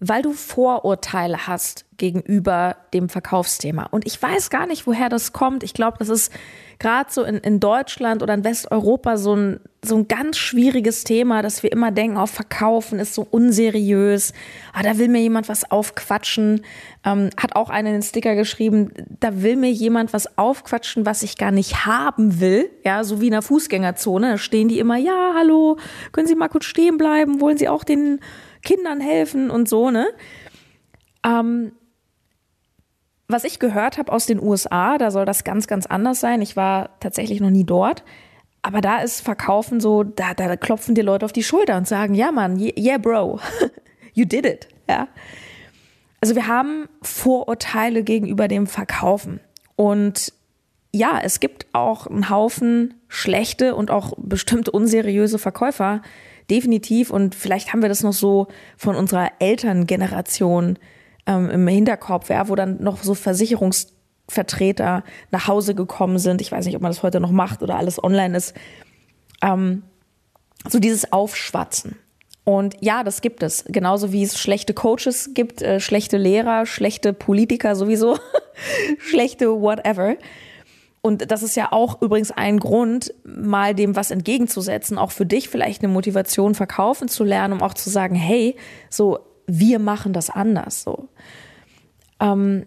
Weil 0.00 0.22
du 0.22 0.32
Vorurteile 0.32 1.46
hast 1.46 1.84
gegenüber 1.98 2.76
dem 2.94 3.10
Verkaufsthema. 3.10 3.86
Und 3.90 4.06
ich 4.06 4.20
weiß 4.20 4.48
gar 4.48 4.66
nicht, 4.66 4.86
woher 4.86 5.10
das 5.10 5.34
kommt. 5.34 5.62
Ich 5.62 5.74
glaube, 5.74 5.98
das 5.98 6.08
ist 6.08 6.32
gerade 6.78 7.12
so 7.12 7.22
in, 7.22 7.36
in 7.36 7.60
Deutschland 7.60 8.22
oder 8.22 8.32
in 8.32 8.42
Westeuropa 8.42 9.18
so 9.18 9.36
ein, 9.36 9.60
so 9.84 9.96
ein 9.96 10.08
ganz 10.08 10.38
schwieriges 10.38 11.04
Thema, 11.04 11.42
dass 11.42 11.62
wir 11.62 11.70
immer 11.70 11.90
denken, 11.90 12.16
auf 12.16 12.32
oh, 12.32 12.36
Verkaufen 12.36 12.98
ist 12.98 13.14
so 13.14 13.26
unseriös. 13.30 14.32
Ah, 14.72 14.82
da 14.82 14.96
will 14.96 15.08
mir 15.08 15.20
jemand 15.20 15.50
was 15.50 15.70
aufquatschen. 15.70 16.62
Ähm, 17.04 17.28
hat 17.36 17.54
auch 17.54 17.68
einer 17.68 17.92
den 17.92 18.02
Sticker 18.02 18.34
geschrieben, 18.34 18.92
da 19.20 19.42
will 19.42 19.56
mir 19.56 19.70
jemand 19.70 20.14
was 20.14 20.38
aufquatschen, 20.38 21.04
was 21.04 21.22
ich 21.22 21.36
gar 21.36 21.50
nicht 21.50 21.84
haben 21.84 22.40
will. 22.40 22.70
Ja, 22.82 23.04
so 23.04 23.20
wie 23.20 23.26
in 23.26 23.32
der 23.32 23.42
Fußgängerzone. 23.42 24.30
Da 24.30 24.38
stehen 24.38 24.68
die 24.68 24.78
immer, 24.78 24.96
ja, 24.96 25.34
hallo, 25.36 25.76
können 26.12 26.26
Sie 26.26 26.34
mal 26.34 26.48
kurz 26.48 26.64
stehen 26.64 26.96
bleiben? 26.96 27.42
Wollen 27.42 27.58
Sie 27.58 27.68
auch 27.68 27.84
den 27.84 28.20
Kindern 28.62 29.00
helfen 29.00 29.50
und 29.50 29.68
so, 29.68 29.90
ne? 29.90 30.08
Ähm, 31.24 31.72
was 33.28 33.44
ich 33.44 33.58
gehört 33.58 33.98
habe 33.98 34.12
aus 34.12 34.26
den 34.26 34.42
USA, 34.42 34.98
da 34.98 35.10
soll 35.10 35.24
das 35.24 35.44
ganz, 35.44 35.66
ganz 35.66 35.86
anders 35.86 36.20
sein. 36.20 36.42
Ich 36.42 36.56
war 36.56 36.98
tatsächlich 37.00 37.40
noch 37.40 37.50
nie 37.50 37.64
dort. 37.64 38.02
Aber 38.62 38.80
da 38.80 38.98
ist 38.98 39.20
Verkaufen 39.20 39.80
so, 39.80 40.02
da, 40.02 40.34
da 40.34 40.56
klopfen 40.56 40.94
dir 40.94 41.04
Leute 41.04 41.24
auf 41.24 41.32
die 41.32 41.42
Schulter 41.42 41.76
und 41.76 41.88
sagen, 41.88 42.14
ja 42.14 42.30
Mann, 42.32 42.58
yeah 42.58 42.98
bro, 42.98 43.40
you 44.14 44.24
did 44.24 44.44
it. 44.44 44.68
Ja. 44.88 45.08
Also 46.20 46.34
wir 46.34 46.46
haben 46.46 46.88
Vorurteile 47.02 48.02
gegenüber 48.02 48.48
dem 48.48 48.66
Verkaufen. 48.66 49.40
Und 49.76 50.34
ja, 50.92 51.20
es 51.22 51.40
gibt 51.40 51.66
auch 51.72 52.06
einen 52.06 52.28
Haufen 52.28 52.94
schlechte 53.08 53.74
und 53.74 53.90
auch 53.90 54.12
bestimmt 54.18 54.68
unseriöse 54.68 55.38
Verkäufer, 55.38 56.02
definitiv. 56.50 57.10
Und 57.10 57.34
vielleicht 57.34 57.72
haben 57.72 57.82
wir 57.82 57.88
das 57.88 58.02
noch 58.02 58.12
so 58.12 58.48
von 58.76 58.96
unserer 58.96 59.30
Elterngeneration 59.38 60.78
ähm, 61.26 61.50
im 61.50 61.68
Hinterkopf, 61.68 62.28
ja, 62.30 62.48
wo 62.48 62.54
dann 62.54 62.82
noch 62.82 63.02
so 63.02 63.14
Versicherungsvertreter 63.14 65.04
nach 65.30 65.48
Hause 65.48 65.74
gekommen 65.74 66.18
sind. 66.18 66.40
Ich 66.40 66.52
weiß 66.52 66.66
nicht, 66.66 66.76
ob 66.76 66.82
man 66.82 66.90
das 66.90 67.02
heute 67.02 67.20
noch 67.20 67.30
macht 67.30 67.62
oder 67.62 67.76
alles 67.76 68.02
online 68.02 68.36
ist. 68.36 68.54
Ähm, 69.42 69.82
so 70.68 70.78
dieses 70.78 71.12
Aufschwatzen. 71.12 71.96
Und 72.44 72.76
ja, 72.80 73.04
das 73.04 73.20
gibt 73.20 73.42
es. 73.42 73.64
Genauso 73.68 74.12
wie 74.12 74.22
es 74.22 74.38
schlechte 74.38 74.74
Coaches 74.74 75.30
gibt, 75.34 75.62
äh, 75.62 75.78
schlechte 75.78 76.16
Lehrer, 76.16 76.66
schlechte 76.66 77.12
Politiker 77.12 77.76
sowieso, 77.76 78.18
schlechte 78.98 79.48
whatever. 79.48 80.16
Und 81.02 81.30
das 81.30 81.42
ist 81.42 81.56
ja 81.56 81.72
auch 81.72 82.02
übrigens 82.02 82.30
ein 82.30 82.58
Grund, 82.58 83.14
mal 83.24 83.74
dem 83.74 83.96
was 83.96 84.10
entgegenzusetzen, 84.10 84.98
auch 84.98 85.12
für 85.12 85.24
dich 85.24 85.48
vielleicht 85.48 85.82
eine 85.82 85.92
Motivation 85.92 86.54
verkaufen 86.54 87.08
zu 87.08 87.24
lernen, 87.24 87.54
um 87.54 87.62
auch 87.62 87.74
zu 87.74 87.88
sagen, 87.88 88.14
hey, 88.14 88.56
so, 88.90 89.20
wir 89.46 89.78
machen 89.78 90.12
das 90.12 90.28
anders, 90.28 90.82
so. 90.82 91.08
Ähm, 92.20 92.66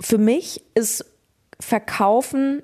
für 0.00 0.18
mich 0.18 0.62
ist 0.74 1.04
Verkaufen 1.58 2.62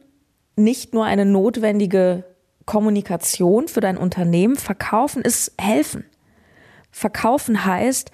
nicht 0.56 0.94
nur 0.94 1.04
eine 1.04 1.26
notwendige 1.26 2.24
Kommunikation 2.64 3.68
für 3.68 3.80
dein 3.80 3.98
Unternehmen. 3.98 4.56
Verkaufen 4.56 5.22
ist 5.22 5.52
helfen. 5.58 6.04
Verkaufen 6.90 7.64
heißt, 7.64 8.10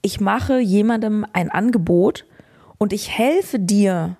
ich 0.00 0.20
mache 0.20 0.58
jemandem 0.58 1.26
ein 1.32 1.50
Angebot 1.50 2.24
und 2.78 2.92
ich 2.92 3.16
helfe 3.16 3.58
dir, 3.58 4.16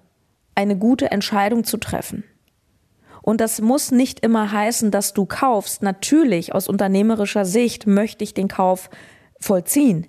eine 0.55 0.77
gute 0.77 1.11
Entscheidung 1.11 1.65
zu 1.65 1.77
treffen. 1.77 2.25
Und 3.23 3.41
das 3.41 3.61
muss 3.61 3.93
nicht 3.93 4.21
immer 4.21 4.51
heißen, 4.51 4.91
dass 4.91 5.13
du 5.13 5.27
kaufst. 5.27 5.83
Natürlich, 5.83 6.55
aus 6.55 6.69
unternehmerischer 6.69 7.45
Sicht 7.45 7.87
möchte 7.87 8.25
ich 8.25 8.35
den 8.35 8.49
Kauf 8.49 8.91
vollziehen. 9.39 10.09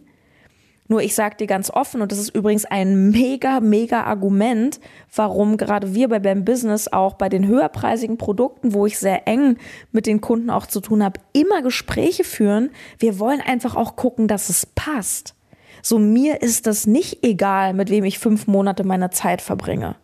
Nur 0.87 1.01
ich 1.01 1.15
sage 1.15 1.37
dir 1.37 1.47
ganz 1.47 1.69
offen, 1.69 2.01
und 2.01 2.11
das 2.11 2.19
ist 2.19 2.35
übrigens 2.35 2.65
ein 2.65 3.09
mega, 3.11 3.61
mega 3.61 4.03
Argument, 4.03 4.79
warum 5.15 5.57
gerade 5.57 5.95
wir 5.95 6.09
bei 6.09 6.19
BAM 6.19 6.43
Business 6.43 6.87
auch 6.87 7.13
bei 7.13 7.29
den 7.29 7.47
höherpreisigen 7.47 8.17
Produkten, 8.17 8.73
wo 8.73 8.85
ich 8.85 8.99
sehr 8.99 9.27
eng 9.27 9.57
mit 9.91 10.07
den 10.07 10.19
Kunden 10.19 10.49
auch 10.49 10.65
zu 10.65 10.81
tun 10.81 11.03
habe, 11.03 11.19
immer 11.31 11.61
Gespräche 11.61 12.23
führen. 12.23 12.69
Wir 12.99 13.17
wollen 13.17 13.39
einfach 13.39 13.75
auch 13.75 13.95
gucken, 13.95 14.27
dass 14.27 14.49
es 14.49 14.65
passt. 14.65 15.35
So 15.81 15.99
mir 15.99 16.41
ist 16.41 16.67
das 16.67 16.85
nicht 16.85 17.25
egal, 17.25 17.73
mit 17.73 17.89
wem 17.89 18.03
ich 18.03 18.19
fünf 18.19 18.47
Monate 18.47 18.83
meiner 18.83 19.11
Zeit 19.11 19.41
verbringe. 19.41 19.95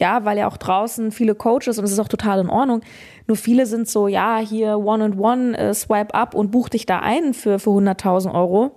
Ja, 0.00 0.24
weil 0.24 0.38
ja 0.38 0.48
auch 0.48 0.56
draußen 0.56 1.12
viele 1.12 1.34
Coaches, 1.34 1.78
und 1.78 1.84
es 1.84 1.92
ist 1.92 2.00
auch 2.00 2.08
total 2.08 2.40
in 2.40 2.50
Ordnung, 2.50 2.80
nur 3.26 3.36
viele 3.36 3.66
sind 3.66 3.88
so, 3.88 4.08
ja, 4.08 4.38
hier 4.38 4.78
One-on-One, 4.78 5.56
äh, 5.56 5.74
Swipe 5.74 6.14
up 6.14 6.34
und 6.34 6.50
buch 6.50 6.68
dich 6.68 6.84
da 6.84 7.00
ein 7.00 7.32
für, 7.32 7.58
für 7.58 7.70
100.000 7.70 8.34
Euro. 8.34 8.72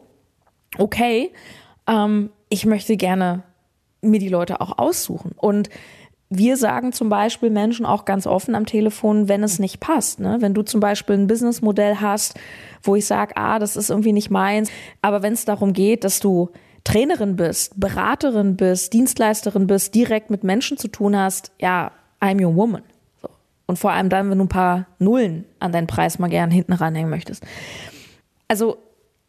Okay, 0.78 1.32
ähm, 1.88 2.30
ich 2.50 2.66
möchte 2.66 2.98
gerne 2.98 3.44
mir 4.02 4.20
die 4.20 4.30
Leute 4.30 4.62
auch 4.62 4.78
aussuchen. 4.78 5.32
Und 5.36 5.70
wir 6.30 6.58
sagen 6.58 6.92
zum 6.92 7.10
Beispiel 7.10 7.50
Menschen 7.50 7.86
auch 7.86 8.06
ganz 8.06 8.28
offen 8.28 8.54
am 8.54 8.66
Telefon, 8.66 9.30
wenn 9.30 9.44
es 9.44 9.60
nicht 9.60 9.80
passt. 9.80 10.20
Ne? 10.20 10.38
Wenn 10.40 10.54
du 10.54 10.62
zum 10.62 10.80
Beispiel 10.80 11.16
ein 11.16 11.28
Businessmodell 11.28 11.98
hast, 12.02 12.38
wo 12.84 12.96
ich 12.96 13.06
sage, 13.06 13.38
ah, 13.38 13.60
das 13.60 13.76
ist 13.76 13.90
irgendwie 13.90 14.12
nicht 14.12 14.30
meins, 14.30 14.70
aber 15.02 15.24
wenn 15.24 15.34
es 15.34 15.46
darum 15.46 15.74
geht, 15.74 16.04
dass 16.04 16.20
du 16.20 16.50
Trainerin 16.88 17.36
bist, 17.36 17.78
Beraterin 17.78 18.56
bist, 18.56 18.94
Dienstleisterin 18.94 19.68
bist, 19.68 19.94
direkt 19.94 20.30
mit 20.30 20.46
Menschen 20.46 20.78
zu 20.78 20.88
tun 20.88 21.18
hast, 21.18 21.52
ja, 21.60 21.92
I'm 22.22 22.42
your 22.42 22.56
woman. 22.56 22.82
So. 23.22 23.28
Und 23.66 23.78
vor 23.78 23.92
allem 23.92 24.08
dann, 24.08 24.30
wenn 24.30 24.38
du 24.38 24.46
ein 24.46 24.50
paar 24.50 24.86
Nullen 24.98 25.44
an 25.60 25.74
deinen 25.74 25.88
Preis 25.88 26.18
mal 26.18 26.30
gern 26.30 26.50
hinten 26.50 26.72
ranhängen 26.72 27.10
möchtest. 27.10 27.44
Also 28.48 28.78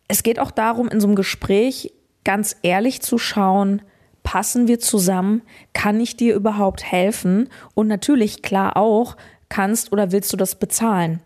es 0.06 0.22
geht 0.22 0.38
auch 0.38 0.52
darum, 0.52 0.86
in 0.86 1.00
so 1.00 1.08
einem 1.08 1.16
Gespräch 1.16 1.92
ganz 2.22 2.54
ehrlich 2.62 3.02
zu 3.02 3.18
schauen, 3.18 3.82
passen 4.22 4.68
wir 4.68 4.78
zusammen? 4.78 5.42
Kann 5.72 5.98
ich 5.98 6.16
dir 6.16 6.36
überhaupt 6.36 6.84
helfen? 6.84 7.48
Und 7.74 7.88
natürlich 7.88 8.40
klar 8.40 8.76
auch, 8.76 9.16
kannst 9.48 9.90
oder 9.90 10.12
willst 10.12 10.32
du 10.32 10.36
das 10.36 10.54
bezahlen? 10.54 11.22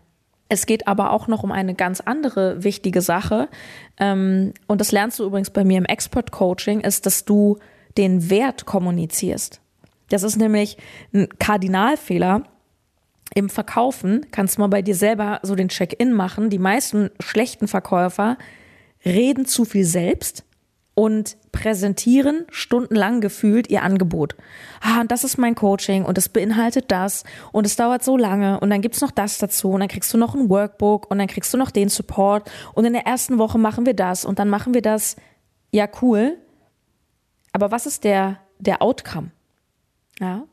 Es 0.49 0.65
geht 0.65 0.87
aber 0.87 1.11
auch 1.11 1.27
noch 1.27 1.43
um 1.43 1.51
eine 1.51 1.73
ganz 1.73 2.01
andere 2.01 2.63
wichtige 2.63 3.01
Sache. 3.01 3.49
Ähm, 3.97 4.53
und 4.67 4.81
das 4.81 4.91
lernst 4.91 5.19
du 5.19 5.25
übrigens 5.25 5.49
bei 5.49 5.63
mir 5.63 5.77
im 5.77 5.85
Expert 5.85 6.31
Coaching, 6.31 6.81
ist, 6.81 7.05
dass 7.05 7.25
du 7.25 7.57
den 7.97 8.29
Wert 8.29 8.65
kommunizierst. 8.65 9.61
Das 10.09 10.23
ist 10.23 10.37
nämlich 10.37 10.77
ein 11.13 11.27
Kardinalfehler. 11.39 12.43
Im 13.33 13.49
Verkaufen 13.49 14.27
kannst 14.31 14.59
mal 14.59 14.67
bei 14.67 14.81
dir 14.81 14.95
selber 14.95 15.39
so 15.41 15.55
den 15.55 15.69
Check-in 15.69 16.13
machen. 16.13 16.49
Die 16.49 16.59
meisten 16.59 17.09
schlechten 17.19 17.67
Verkäufer 17.67 18.37
reden 19.03 19.45
zu 19.45 19.65
viel 19.65 19.85
selbst 19.85 20.43
und 20.93 21.37
präsentieren 21.53 22.45
stundenlang 22.49 23.21
gefühlt 23.21 23.69
ihr 23.69 23.83
Angebot. 23.83 24.35
Ah, 24.81 24.99
und 24.99 25.11
das 25.11 25.23
ist 25.23 25.37
mein 25.37 25.55
Coaching 25.55 26.03
und 26.03 26.17
es 26.17 26.27
beinhaltet 26.27 26.91
das 26.91 27.23
und 27.53 27.65
es 27.65 27.77
dauert 27.77 28.03
so 28.03 28.17
lange 28.17 28.59
und 28.59 28.69
dann 28.69 28.81
gibt's 28.81 28.99
noch 28.99 29.11
das 29.11 29.37
dazu 29.37 29.69
und 29.71 29.79
dann 29.79 29.87
kriegst 29.87 30.13
du 30.13 30.17
noch 30.17 30.35
ein 30.35 30.49
Workbook 30.49 31.09
und 31.09 31.19
dann 31.19 31.27
kriegst 31.27 31.53
du 31.53 31.57
noch 31.57 31.71
den 31.71 31.87
Support 31.87 32.51
und 32.73 32.83
in 32.83 32.91
der 32.91 33.05
ersten 33.05 33.37
Woche 33.37 33.57
machen 33.57 33.85
wir 33.85 33.93
das 33.93 34.25
und 34.25 34.39
dann 34.39 34.49
machen 34.49 34.73
wir 34.73 34.81
das. 34.81 35.15
Ja, 35.71 35.87
cool. 36.01 36.37
Aber 37.53 37.71
was 37.71 37.85
ist 37.85 38.03
der, 38.03 38.39
der 38.59 38.81
Outcome? 38.81 39.31
Ja. 40.19 40.43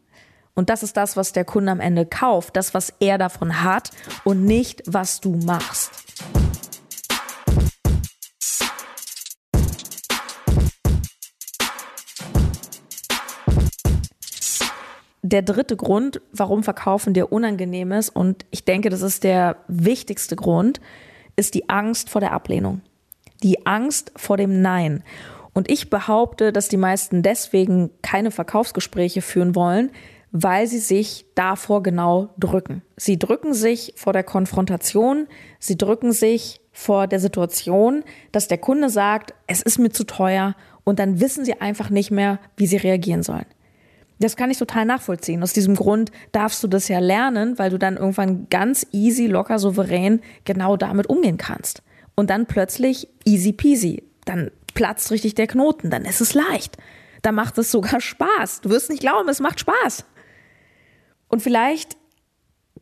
Und 0.54 0.68
das 0.68 0.82
ist 0.82 0.96
das, 0.96 1.16
was 1.16 1.32
der 1.32 1.46
Kunde 1.46 1.72
am 1.72 1.80
Ende 1.80 2.04
kauft, 2.04 2.56
das, 2.56 2.74
was 2.74 2.92
er 3.00 3.16
davon 3.16 3.62
hat 3.64 3.90
und 4.24 4.44
nicht, 4.44 4.82
was 4.86 5.20
du 5.20 5.34
machst. 5.36 5.92
Der 15.30 15.42
dritte 15.42 15.76
Grund, 15.76 16.20
warum 16.32 16.62
Verkaufen 16.62 17.14
dir 17.14 17.32
unangenehm 17.32 17.92
ist, 17.92 18.10
und 18.10 18.44
ich 18.50 18.64
denke, 18.64 18.90
das 18.90 19.02
ist 19.02 19.24
der 19.24 19.56
wichtigste 19.68 20.36
Grund, 20.36 20.80
ist 21.36 21.54
die 21.54 21.68
Angst 21.68 22.10
vor 22.10 22.20
der 22.20 22.32
Ablehnung. 22.32 22.82
Die 23.42 23.66
Angst 23.66 24.12
vor 24.16 24.36
dem 24.36 24.60
Nein. 24.60 25.02
Und 25.52 25.70
ich 25.70 25.90
behaupte, 25.90 26.52
dass 26.52 26.68
die 26.68 26.76
meisten 26.76 27.22
deswegen 27.22 27.90
keine 28.02 28.30
Verkaufsgespräche 28.30 29.22
führen 29.22 29.54
wollen, 29.54 29.90
weil 30.32 30.66
sie 30.66 30.78
sich 30.78 31.26
davor 31.34 31.82
genau 31.82 32.30
drücken. 32.38 32.82
Sie 32.96 33.18
drücken 33.18 33.52
sich 33.54 33.94
vor 33.96 34.12
der 34.12 34.22
Konfrontation, 34.22 35.26
sie 35.58 35.76
drücken 35.76 36.12
sich 36.12 36.60
vor 36.72 37.08
der 37.08 37.18
Situation, 37.18 38.04
dass 38.30 38.46
der 38.46 38.58
Kunde 38.58 38.90
sagt, 38.90 39.34
es 39.46 39.60
ist 39.60 39.78
mir 39.78 39.90
zu 39.90 40.04
teuer 40.04 40.54
und 40.84 40.98
dann 40.98 41.20
wissen 41.20 41.44
sie 41.44 41.60
einfach 41.60 41.90
nicht 41.90 42.10
mehr, 42.10 42.38
wie 42.56 42.66
sie 42.66 42.76
reagieren 42.76 43.22
sollen. 43.22 43.46
Das 44.20 44.36
kann 44.36 44.50
ich 44.50 44.58
total 44.58 44.84
nachvollziehen. 44.84 45.42
Aus 45.42 45.54
diesem 45.54 45.74
Grund 45.74 46.12
darfst 46.32 46.62
du 46.62 46.68
das 46.68 46.88
ja 46.88 46.98
lernen, 46.98 47.58
weil 47.58 47.70
du 47.70 47.78
dann 47.78 47.96
irgendwann 47.96 48.48
ganz 48.50 48.86
easy, 48.92 49.26
locker, 49.26 49.58
souverän 49.58 50.20
genau 50.44 50.76
damit 50.76 51.08
umgehen 51.08 51.38
kannst. 51.38 51.82
Und 52.14 52.28
dann 52.28 52.44
plötzlich 52.44 53.08
easy 53.24 53.52
peasy. 53.52 54.04
Dann 54.26 54.50
platzt 54.74 55.10
richtig 55.10 55.34
der 55.34 55.46
Knoten. 55.46 55.88
Dann 55.90 56.04
ist 56.04 56.20
es 56.20 56.34
leicht. 56.34 56.76
Dann 57.22 57.34
macht 57.34 57.56
es 57.56 57.70
sogar 57.70 58.00
Spaß. 58.00 58.60
Du 58.60 58.68
wirst 58.68 58.90
nicht 58.90 59.00
glauben, 59.00 59.28
es 59.30 59.40
macht 59.40 59.60
Spaß. 59.60 60.04
Und 61.28 61.42
vielleicht 61.42 61.96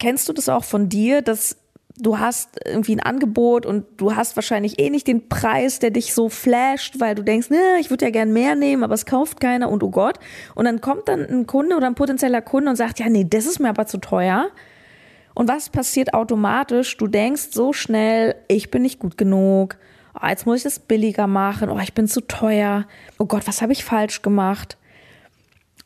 kennst 0.01 0.29
du 0.29 0.33
das 0.33 0.49
auch 0.49 0.65
von 0.65 0.89
dir, 0.89 1.23
dass 1.23 1.57
du 2.01 2.19
hast 2.19 2.61
irgendwie 2.65 2.97
ein 2.97 3.01
Angebot 3.01 3.67
und 3.67 3.85
du 3.97 4.15
hast 4.15 4.37
wahrscheinlich 4.37 4.79
eh 4.79 4.91
nicht 4.91 5.07
den 5.07 5.29
Preis, 5.29 5.79
der 5.79 5.91
dich 5.91 6.15
so 6.15 6.29
flasht, 6.29 7.01
weil 7.01 7.15
du 7.15 7.23
denkst, 7.23 7.51
ne, 7.51 7.79
ich 7.81 7.91
würde 7.91 8.05
ja 8.05 8.11
gern 8.11 8.33
mehr 8.33 8.55
nehmen, 8.55 8.85
aber 8.85 8.95
es 8.95 9.07
kauft 9.07 9.41
keiner 9.41 9.69
und 9.71 9.83
oh 9.83 9.91
Gott. 9.91 10.19
Und 10.55 10.65
dann 10.65 10.81
kommt 10.81 11.09
dann 11.09 11.27
ein 11.27 11.47
Kunde 11.47 11.77
oder 11.77 11.87
ein 11.87 11.95
potenzieller 11.95 12.43
Kunde 12.43 12.71
und 12.71 12.77
sagt, 12.77 13.01
ja, 13.01 13.09
nee, 13.09 13.27
das 13.29 13.47
ist 13.47 13.59
mir 13.59 13.69
aber 13.69 13.87
zu 13.87 13.99
teuer. 13.99 14.49
Und 15.35 15.49
was 15.49 15.69
passiert 15.69 16.15
automatisch? 16.15 16.97
Du 16.97 17.07
denkst 17.07 17.49
so 17.53 17.73
schnell, 17.73 18.35
ich 18.49 18.71
bin 18.71 18.83
nicht 18.83 18.99
gut 18.99 19.17
genug. 19.17 19.77
Oh, 20.21 20.27
jetzt 20.27 20.47
muss 20.47 20.59
ich 20.59 20.63
das 20.65 20.81
billiger 20.81 21.27
machen. 21.27 21.71
Oh, 21.71 21.79
ich 21.79 21.95
bin 21.95 22.09
zu 22.09 22.21
teuer. 22.23 22.87
Oh 23.19 23.27
Gott, 23.27 23.47
was 23.47 23.63
habe 23.63 23.73
ich 23.73 23.85
falsch 23.85 24.23
gemacht? 24.23 24.77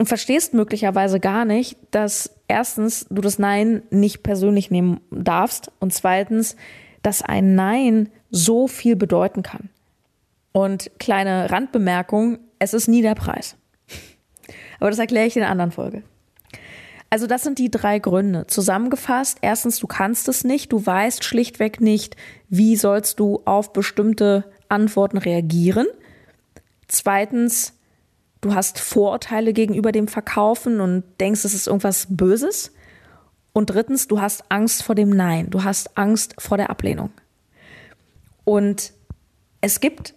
Und 0.03 0.07
verstehst 0.07 0.53
möglicherweise 0.53 1.21
gar 1.21 1.45
nicht, 1.45 1.79
dass 1.93 2.35
erstens 2.49 3.07
du 3.09 3.23
das 3.23 3.39
Nein 3.39 3.85
nicht 3.91 4.25
persönlich 4.25 4.69
nehmen 4.69 5.01
darfst 5.13 5.71
und 5.79 5.95
zweitens, 5.95 6.57
dass 7.03 7.23
ein 7.23 7.55
Nein 7.55 8.09
so 8.29 8.67
viel 8.67 8.97
bedeuten 8.97 9.45
kann. 9.45 9.71
Und 10.51 10.91
kleine 10.99 11.53
Randbemerkung, 11.53 12.41
es 12.59 12.75
ist 12.75 12.89
nie 12.89 13.01
der 13.01 13.15
Preis. 13.15 13.55
Aber 14.81 14.91
das 14.91 14.99
erkläre 14.99 15.29
ich 15.29 15.37
in 15.37 15.45
einer 15.45 15.53
anderen 15.53 15.71
Folge. 15.71 16.03
Also 17.09 17.29
das 17.29 17.45
sind 17.45 17.61
die 17.61 17.71
drei 17.71 18.01
Gründe. 18.01 18.49
Zusammengefasst, 18.49 19.39
erstens, 19.41 19.79
du 19.79 19.87
kannst 19.87 20.27
es 20.27 20.43
nicht, 20.43 20.73
du 20.73 20.85
weißt 20.85 21.23
schlichtweg 21.23 21.81
nicht, 21.81 22.17
wie 22.49 22.75
sollst 22.75 23.21
du 23.21 23.41
auf 23.45 23.73
bestimmte 23.73 24.51
Antworten 24.69 25.19
reagieren. 25.19 25.87
Zweitens, 26.89 27.75
du 28.43 28.55
hast 28.55 28.79
Vorurteile 28.79 29.55
gegenüber 29.55 29.93
dem 29.93 30.09
Verkaufen 30.09 30.81
und 30.81 31.05
denkst, 31.21 31.45
es 31.47 31.55
ist 31.55 31.69
irgendwas 31.69 32.09
Böses. 32.11 32.73
Und 33.55 33.71
drittens, 33.71 34.09
du 34.09 34.21
hast 34.21 34.45
Angst 34.51 34.83
vor 34.83 34.95
dem 34.95 35.09
Nein, 35.09 35.49
du 35.49 35.65
hast 35.65 35.97
Angst 35.97 36.35
vor 36.39 36.59
der 36.59 36.69
Ablehnung. 36.69 37.11
Und 38.45 38.93
es 39.61 39.81
gibt 39.81 40.15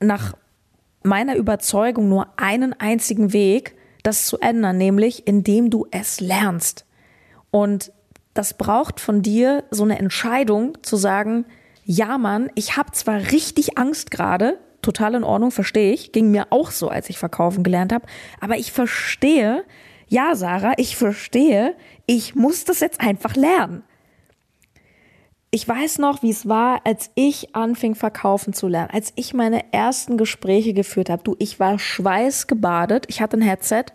nach 0.00 0.34
meiner 1.02 1.36
Überzeugung 1.36 2.08
nur 2.08 2.28
einen 2.36 2.72
einzigen 2.72 3.32
Weg, 3.32 3.76
das 4.02 4.26
zu 4.26 4.38
ändern, 4.38 4.78
nämlich 4.78 5.26
indem 5.26 5.70
du 5.70 5.86
es 5.90 6.20
lernst. 6.20 6.86
Und 7.50 7.92
das 8.34 8.54
braucht 8.54 9.00
von 9.00 9.22
dir 9.22 9.64
so 9.70 9.84
eine 9.84 9.98
Entscheidung 9.98 10.78
zu 10.82 10.96
sagen, 10.96 11.44
ja 11.84 12.18
Mann, 12.18 12.50
ich 12.54 12.76
habe 12.76 12.92
zwar 12.92 13.16
richtig 13.32 13.78
Angst 13.78 14.10
gerade, 14.10 14.58
total 14.86 15.14
in 15.14 15.24
Ordnung, 15.24 15.50
verstehe 15.50 15.92
ich. 15.92 16.12
Ging 16.12 16.30
mir 16.30 16.46
auch 16.50 16.70
so, 16.70 16.88
als 16.88 17.10
ich 17.10 17.18
verkaufen 17.18 17.62
gelernt 17.62 17.92
habe. 17.92 18.06
Aber 18.40 18.56
ich 18.56 18.72
verstehe, 18.72 19.64
ja, 20.08 20.34
Sarah, 20.34 20.74
ich 20.76 20.96
verstehe, 20.96 21.74
ich 22.06 22.34
muss 22.34 22.64
das 22.64 22.80
jetzt 22.80 23.00
einfach 23.00 23.34
lernen. 23.34 23.82
Ich 25.50 25.66
weiß 25.66 25.98
noch, 25.98 26.22
wie 26.22 26.30
es 26.30 26.48
war, 26.48 26.80
als 26.84 27.10
ich 27.14 27.54
anfing, 27.54 27.94
verkaufen 27.94 28.52
zu 28.52 28.68
lernen, 28.68 28.90
als 28.92 29.12
ich 29.16 29.32
meine 29.32 29.72
ersten 29.72 30.16
Gespräche 30.16 30.74
geführt 30.74 31.08
habe. 31.08 31.22
Du, 31.22 31.36
ich 31.38 31.58
war 31.58 31.78
schweißgebadet, 31.78 33.06
ich 33.08 33.20
hatte 33.20 33.38
ein 33.38 33.42
Headset, 33.42 33.86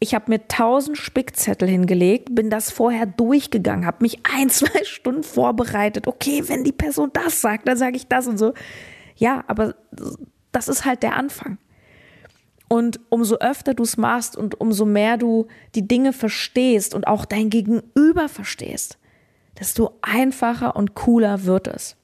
ich 0.00 0.14
habe 0.14 0.24
mir 0.28 0.48
tausend 0.48 0.98
Spickzettel 0.98 1.68
hingelegt, 1.68 2.34
bin 2.34 2.50
das 2.50 2.70
vorher 2.70 3.06
durchgegangen, 3.06 3.86
habe 3.86 3.98
mich 4.00 4.18
ein, 4.24 4.50
zwei 4.50 4.84
Stunden 4.84 5.22
vorbereitet. 5.22 6.06
Okay, 6.06 6.42
wenn 6.46 6.64
die 6.64 6.72
Person 6.72 7.10
das 7.12 7.40
sagt, 7.40 7.68
dann 7.68 7.76
sage 7.76 7.96
ich 7.96 8.06
das 8.08 8.26
und 8.26 8.38
so. 8.38 8.52
Ja, 9.16 9.44
aber 9.46 9.74
das 10.52 10.68
ist 10.68 10.84
halt 10.84 11.02
der 11.02 11.16
Anfang. 11.16 11.58
Und 12.68 13.00
umso 13.10 13.36
öfter 13.36 13.74
du 13.74 13.82
es 13.82 13.96
machst 13.98 14.36
und 14.36 14.60
umso 14.60 14.86
mehr 14.86 15.18
du 15.18 15.46
die 15.74 15.86
Dinge 15.86 16.12
verstehst 16.12 16.94
und 16.94 17.06
auch 17.06 17.26
dein 17.26 17.50
Gegenüber 17.50 18.30
verstehst, 18.30 18.96
desto 19.58 19.98
einfacher 20.00 20.74
und 20.74 20.94
cooler 20.94 21.44
wird 21.44 21.66
es. 21.66 21.96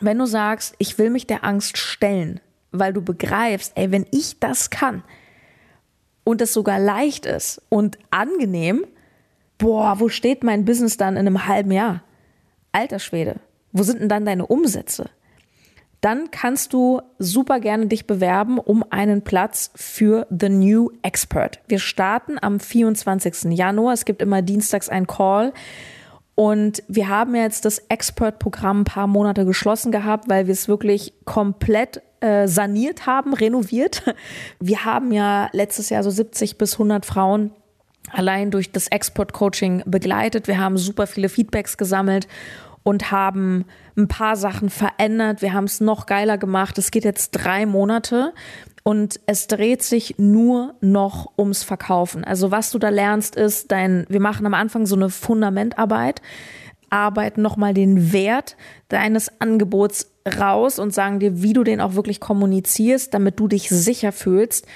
Wenn 0.00 0.18
du 0.18 0.26
sagst, 0.26 0.74
ich 0.78 0.98
will 0.98 1.10
mich 1.10 1.26
der 1.26 1.44
Angst 1.44 1.76
stellen, 1.76 2.40
weil 2.70 2.92
du 2.92 3.02
begreifst, 3.02 3.72
ey, 3.74 3.90
wenn 3.90 4.06
ich 4.10 4.40
das 4.40 4.70
kann 4.70 5.02
und 6.24 6.40
es 6.40 6.52
sogar 6.52 6.78
leicht 6.78 7.26
ist 7.26 7.60
und 7.68 7.98
angenehm, 8.10 8.86
boah, 9.58 10.00
wo 10.00 10.08
steht 10.08 10.42
mein 10.42 10.64
Business 10.64 10.96
dann 10.96 11.16
in 11.16 11.26
einem 11.26 11.46
halben 11.46 11.72
Jahr? 11.72 12.02
Alter 12.72 12.98
Schwede, 12.98 13.40
wo 13.72 13.82
sind 13.82 14.00
denn 14.00 14.08
dann 14.08 14.24
deine 14.24 14.46
Umsätze? 14.46 15.10
Dann 16.00 16.30
kannst 16.30 16.72
du 16.72 17.00
super 17.18 17.58
gerne 17.58 17.86
dich 17.86 18.06
bewerben 18.06 18.58
um 18.58 18.84
einen 18.90 19.22
Platz 19.22 19.72
für 19.74 20.26
The 20.30 20.48
New 20.48 20.90
Expert. 21.02 21.60
Wir 21.66 21.80
starten 21.80 22.36
am 22.40 22.60
24. 22.60 23.52
Januar. 23.56 23.94
Es 23.94 24.04
gibt 24.04 24.22
immer 24.22 24.42
dienstags 24.42 24.88
einen 24.88 25.06
Call. 25.06 25.52
Und 26.36 26.84
wir 26.86 27.08
haben 27.08 27.34
jetzt 27.34 27.64
das 27.64 27.80
Expert-Programm 27.88 28.82
ein 28.82 28.84
paar 28.84 29.08
Monate 29.08 29.44
geschlossen 29.44 29.90
gehabt, 29.90 30.28
weil 30.28 30.46
wir 30.46 30.52
es 30.52 30.68
wirklich 30.68 31.12
komplett 31.24 32.00
äh, 32.20 32.46
saniert 32.46 33.06
haben, 33.06 33.34
renoviert. 33.34 34.02
Wir 34.60 34.84
haben 34.84 35.12
ja 35.12 35.48
letztes 35.52 35.88
Jahr 35.90 36.02
so 36.02 36.10
70 36.10 36.58
bis 36.58 36.74
100 36.74 37.06
Frauen 37.06 37.52
allein 38.12 38.50
durch 38.50 38.72
das 38.72 38.88
Export-Coaching 38.88 39.82
begleitet. 39.86 40.48
Wir 40.48 40.58
haben 40.58 40.78
super 40.78 41.06
viele 41.06 41.28
Feedbacks 41.28 41.76
gesammelt 41.76 42.26
und 42.82 43.10
haben 43.10 43.64
ein 43.96 44.08
paar 44.08 44.36
Sachen 44.36 44.70
verändert. 44.70 45.42
Wir 45.42 45.52
haben 45.52 45.64
es 45.64 45.80
noch 45.80 46.06
geiler 46.06 46.38
gemacht. 46.38 46.78
Es 46.78 46.90
geht 46.90 47.04
jetzt 47.04 47.32
drei 47.32 47.66
Monate 47.66 48.32
und 48.82 49.20
es 49.26 49.46
dreht 49.48 49.82
sich 49.82 50.14
nur 50.18 50.74
noch 50.80 51.32
ums 51.38 51.62
Verkaufen. 51.62 52.24
Also 52.24 52.50
was 52.50 52.70
du 52.70 52.78
da 52.78 52.88
lernst 52.88 53.36
ist 53.36 53.70
dein, 53.70 54.06
wir 54.08 54.20
machen 54.20 54.46
am 54.46 54.54
Anfang 54.54 54.86
so 54.86 54.96
eine 54.96 55.10
Fundamentarbeit, 55.10 56.22
arbeiten 56.90 57.42
nochmal 57.42 57.74
den 57.74 58.12
Wert 58.12 58.56
deines 58.88 59.40
Angebots 59.40 60.10
raus 60.38 60.78
und 60.78 60.94
sagen 60.94 61.20
dir, 61.20 61.42
wie 61.42 61.52
du 61.52 61.64
den 61.64 61.80
auch 61.80 61.94
wirklich 61.94 62.20
kommunizierst, 62.20 63.12
damit 63.12 63.38
du 63.38 63.48
dich 63.48 63.68
sicher 63.68 64.12
fühlst. 64.12 64.66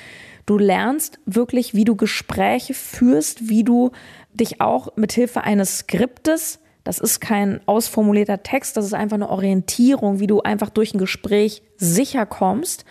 Du 0.45 0.59
lernst 0.59 1.21
wirklich, 1.25 1.73
wie 1.75 1.85
du 1.85 1.97
Gespräche 1.97 2.75
führst, 2.75 3.49
wie 3.49 3.65
du 3.65 3.93
dich 4.35 4.61
auch 4.61 4.89
mit 4.97 5.13
Hilfe 5.13 5.45
eines 5.45 5.79
Skriptes 5.79 6.59
das 6.85 6.99
ist 6.99 7.21
kein 7.21 7.61
ausformulierter 7.67 8.43
Text, 8.43 8.77
das 8.77 8.87
ist 8.87 8.95
einfach 8.95 9.17
eine 9.17 9.31
Orientierung, 9.31 10.21
wie 10.21 10.27
du 10.27 10.41
einfach 10.41 10.71
durch 10.71 10.95
ein 10.95 10.99
Gespräch 10.99 11.63
sicher 11.77 12.27
kommst. 12.27 12.85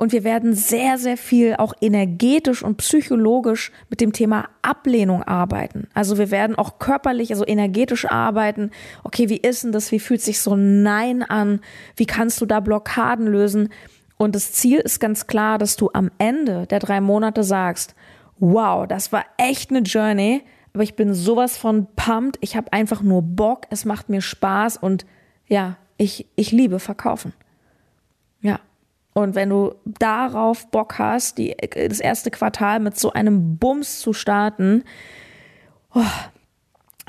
Und 0.00 0.12
wir 0.12 0.24
werden 0.24 0.54
sehr, 0.54 0.96
sehr 0.96 1.18
viel 1.18 1.56
auch 1.56 1.74
energetisch 1.82 2.62
und 2.62 2.78
psychologisch 2.78 3.70
mit 3.90 4.00
dem 4.00 4.14
Thema 4.14 4.48
Ablehnung 4.62 5.22
arbeiten. 5.22 5.88
Also 5.92 6.16
wir 6.16 6.30
werden 6.30 6.56
auch 6.56 6.78
körperlich, 6.78 7.32
also 7.32 7.46
energetisch 7.46 8.06
arbeiten. 8.06 8.70
Okay, 9.04 9.28
wie 9.28 9.36
ist 9.36 9.62
denn 9.62 9.72
das? 9.72 9.92
Wie 9.92 10.00
fühlt 10.00 10.22
sich 10.22 10.40
so 10.40 10.54
ein 10.54 10.82
Nein 10.82 11.22
an? 11.22 11.60
Wie 11.96 12.06
kannst 12.06 12.40
du 12.40 12.46
da 12.46 12.60
Blockaden 12.60 13.26
lösen? 13.26 13.68
Und 14.16 14.34
das 14.34 14.52
Ziel 14.52 14.78
ist 14.78 15.00
ganz 15.00 15.26
klar, 15.26 15.58
dass 15.58 15.76
du 15.76 15.90
am 15.92 16.10
Ende 16.16 16.66
der 16.66 16.78
drei 16.78 17.02
Monate 17.02 17.44
sagst, 17.44 17.94
wow, 18.38 18.86
das 18.86 19.12
war 19.12 19.26
echt 19.36 19.68
eine 19.68 19.80
Journey 19.80 20.42
aber 20.72 20.82
ich 20.82 20.94
bin 20.94 21.14
sowas 21.14 21.56
von 21.56 21.86
pumped. 21.96 22.38
Ich 22.40 22.56
habe 22.56 22.72
einfach 22.72 23.02
nur 23.02 23.22
Bock. 23.22 23.66
Es 23.70 23.84
macht 23.84 24.08
mir 24.08 24.20
Spaß 24.20 24.76
und 24.76 25.04
ja, 25.46 25.76
ich, 25.96 26.26
ich 26.36 26.52
liebe 26.52 26.78
Verkaufen. 26.78 27.32
Ja. 28.40 28.60
Und 29.12 29.34
wenn 29.34 29.50
du 29.50 29.74
darauf 29.84 30.70
Bock 30.70 30.98
hast, 30.98 31.38
die, 31.38 31.56
das 31.56 31.98
erste 31.98 32.30
Quartal 32.30 32.78
mit 32.78 32.96
so 32.96 33.12
einem 33.12 33.56
Bums 33.56 33.98
zu 33.98 34.12
starten, 34.12 34.84
oh, 35.92 36.04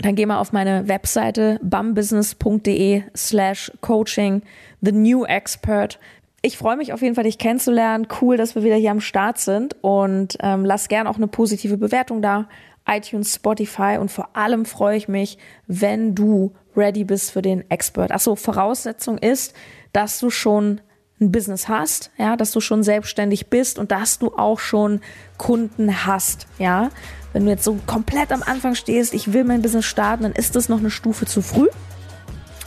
dann 0.01 0.15
geh 0.15 0.25
mal 0.25 0.39
auf 0.39 0.51
meine 0.51 0.87
Webseite 0.87 1.59
bumbusiness.de 1.61 3.03
slash 3.15 3.71
coaching, 3.81 4.41
the 4.81 4.91
new 4.91 5.25
expert. 5.25 5.99
Ich 6.41 6.57
freue 6.57 6.75
mich 6.75 6.91
auf 6.91 7.03
jeden 7.03 7.13
Fall, 7.13 7.25
dich 7.25 7.37
kennenzulernen. 7.37 8.07
Cool, 8.19 8.35
dass 8.35 8.55
wir 8.55 8.63
wieder 8.63 8.75
hier 8.75 8.89
am 8.89 8.99
Start 8.99 9.37
sind 9.37 9.75
und 9.81 10.37
ähm, 10.41 10.65
lass 10.65 10.87
gern 10.87 11.05
auch 11.05 11.17
eine 11.17 11.27
positive 11.27 11.77
Bewertung 11.77 12.23
da 12.23 12.47
iTunes, 12.87 13.35
Spotify 13.35 13.97
und 13.99 14.11
vor 14.11 14.35
allem 14.35 14.65
freue 14.65 14.97
ich 14.97 15.07
mich, 15.07 15.37
wenn 15.67 16.15
du 16.15 16.53
ready 16.75 17.03
bist 17.03 17.31
für 17.31 17.41
den 17.41 17.69
Expert. 17.69 18.11
Achso, 18.11 18.35
Voraussetzung 18.35 19.17
ist, 19.17 19.53
dass 19.93 20.19
du 20.19 20.29
schon 20.29 20.81
ein 21.19 21.31
Business 21.31 21.67
hast, 21.67 22.11
ja, 22.17 22.35
dass 22.35 22.51
du 22.51 22.61
schon 22.61 22.83
selbstständig 22.83 23.47
bist 23.47 23.77
und 23.77 23.91
dass 23.91 24.17
du 24.17 24.35
auch 24.35 24.59
schon 24.59 25.01
Kunden 25.37 26.05
hast, 26.05 26.47
ja. 26.57 26.89
Wenn 27.33 27.45
du 27.45 27.51
jetzt 27.51 27.63
so 27.63 27.79
komplett 27.85 28.31
am 28.33 28.43
Anfang 28.43 28.75
stehst, 28.75 29.13
ich 29.13 29.31
will 29.31 29.45
mein 29.45 29.61
Business 29.61 29.85
starten, 29.85 30.23
dann 30.23 30.33
ist 30.33 30.55
das 30.55 30.67
noch 30.67 30.79
eine 30.79 30.91
Stufe 30.91 31.25
zu 31.25 31.41
früh. 31.41 31.67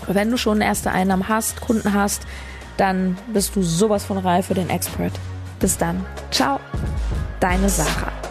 Aber 0.02 0.14
wenn 0.14 0.30
du 0.30 0.38
schon 0.38 0.60
erste 0.60 0.90
Einnahmen 0.90 1.28
hast, 1.28 1.60
Kunden 1.60 1.92
hast, 1.92 2.22
dann 2.76 3.18
bist 3.32 3.54
du 3.56 3.62
sowas 3.62 4.04
von 4.04 4.18
reif 4.18 4.46
für 4.46 4.54
den 4.54 4.70
Expert. 4.70 5.12
Bis 5.60 5.76
dann. 5.76 6.04
Ciao. 6.30 6.60
Deine 7.40 7.68
Sarah. 7.68 8.23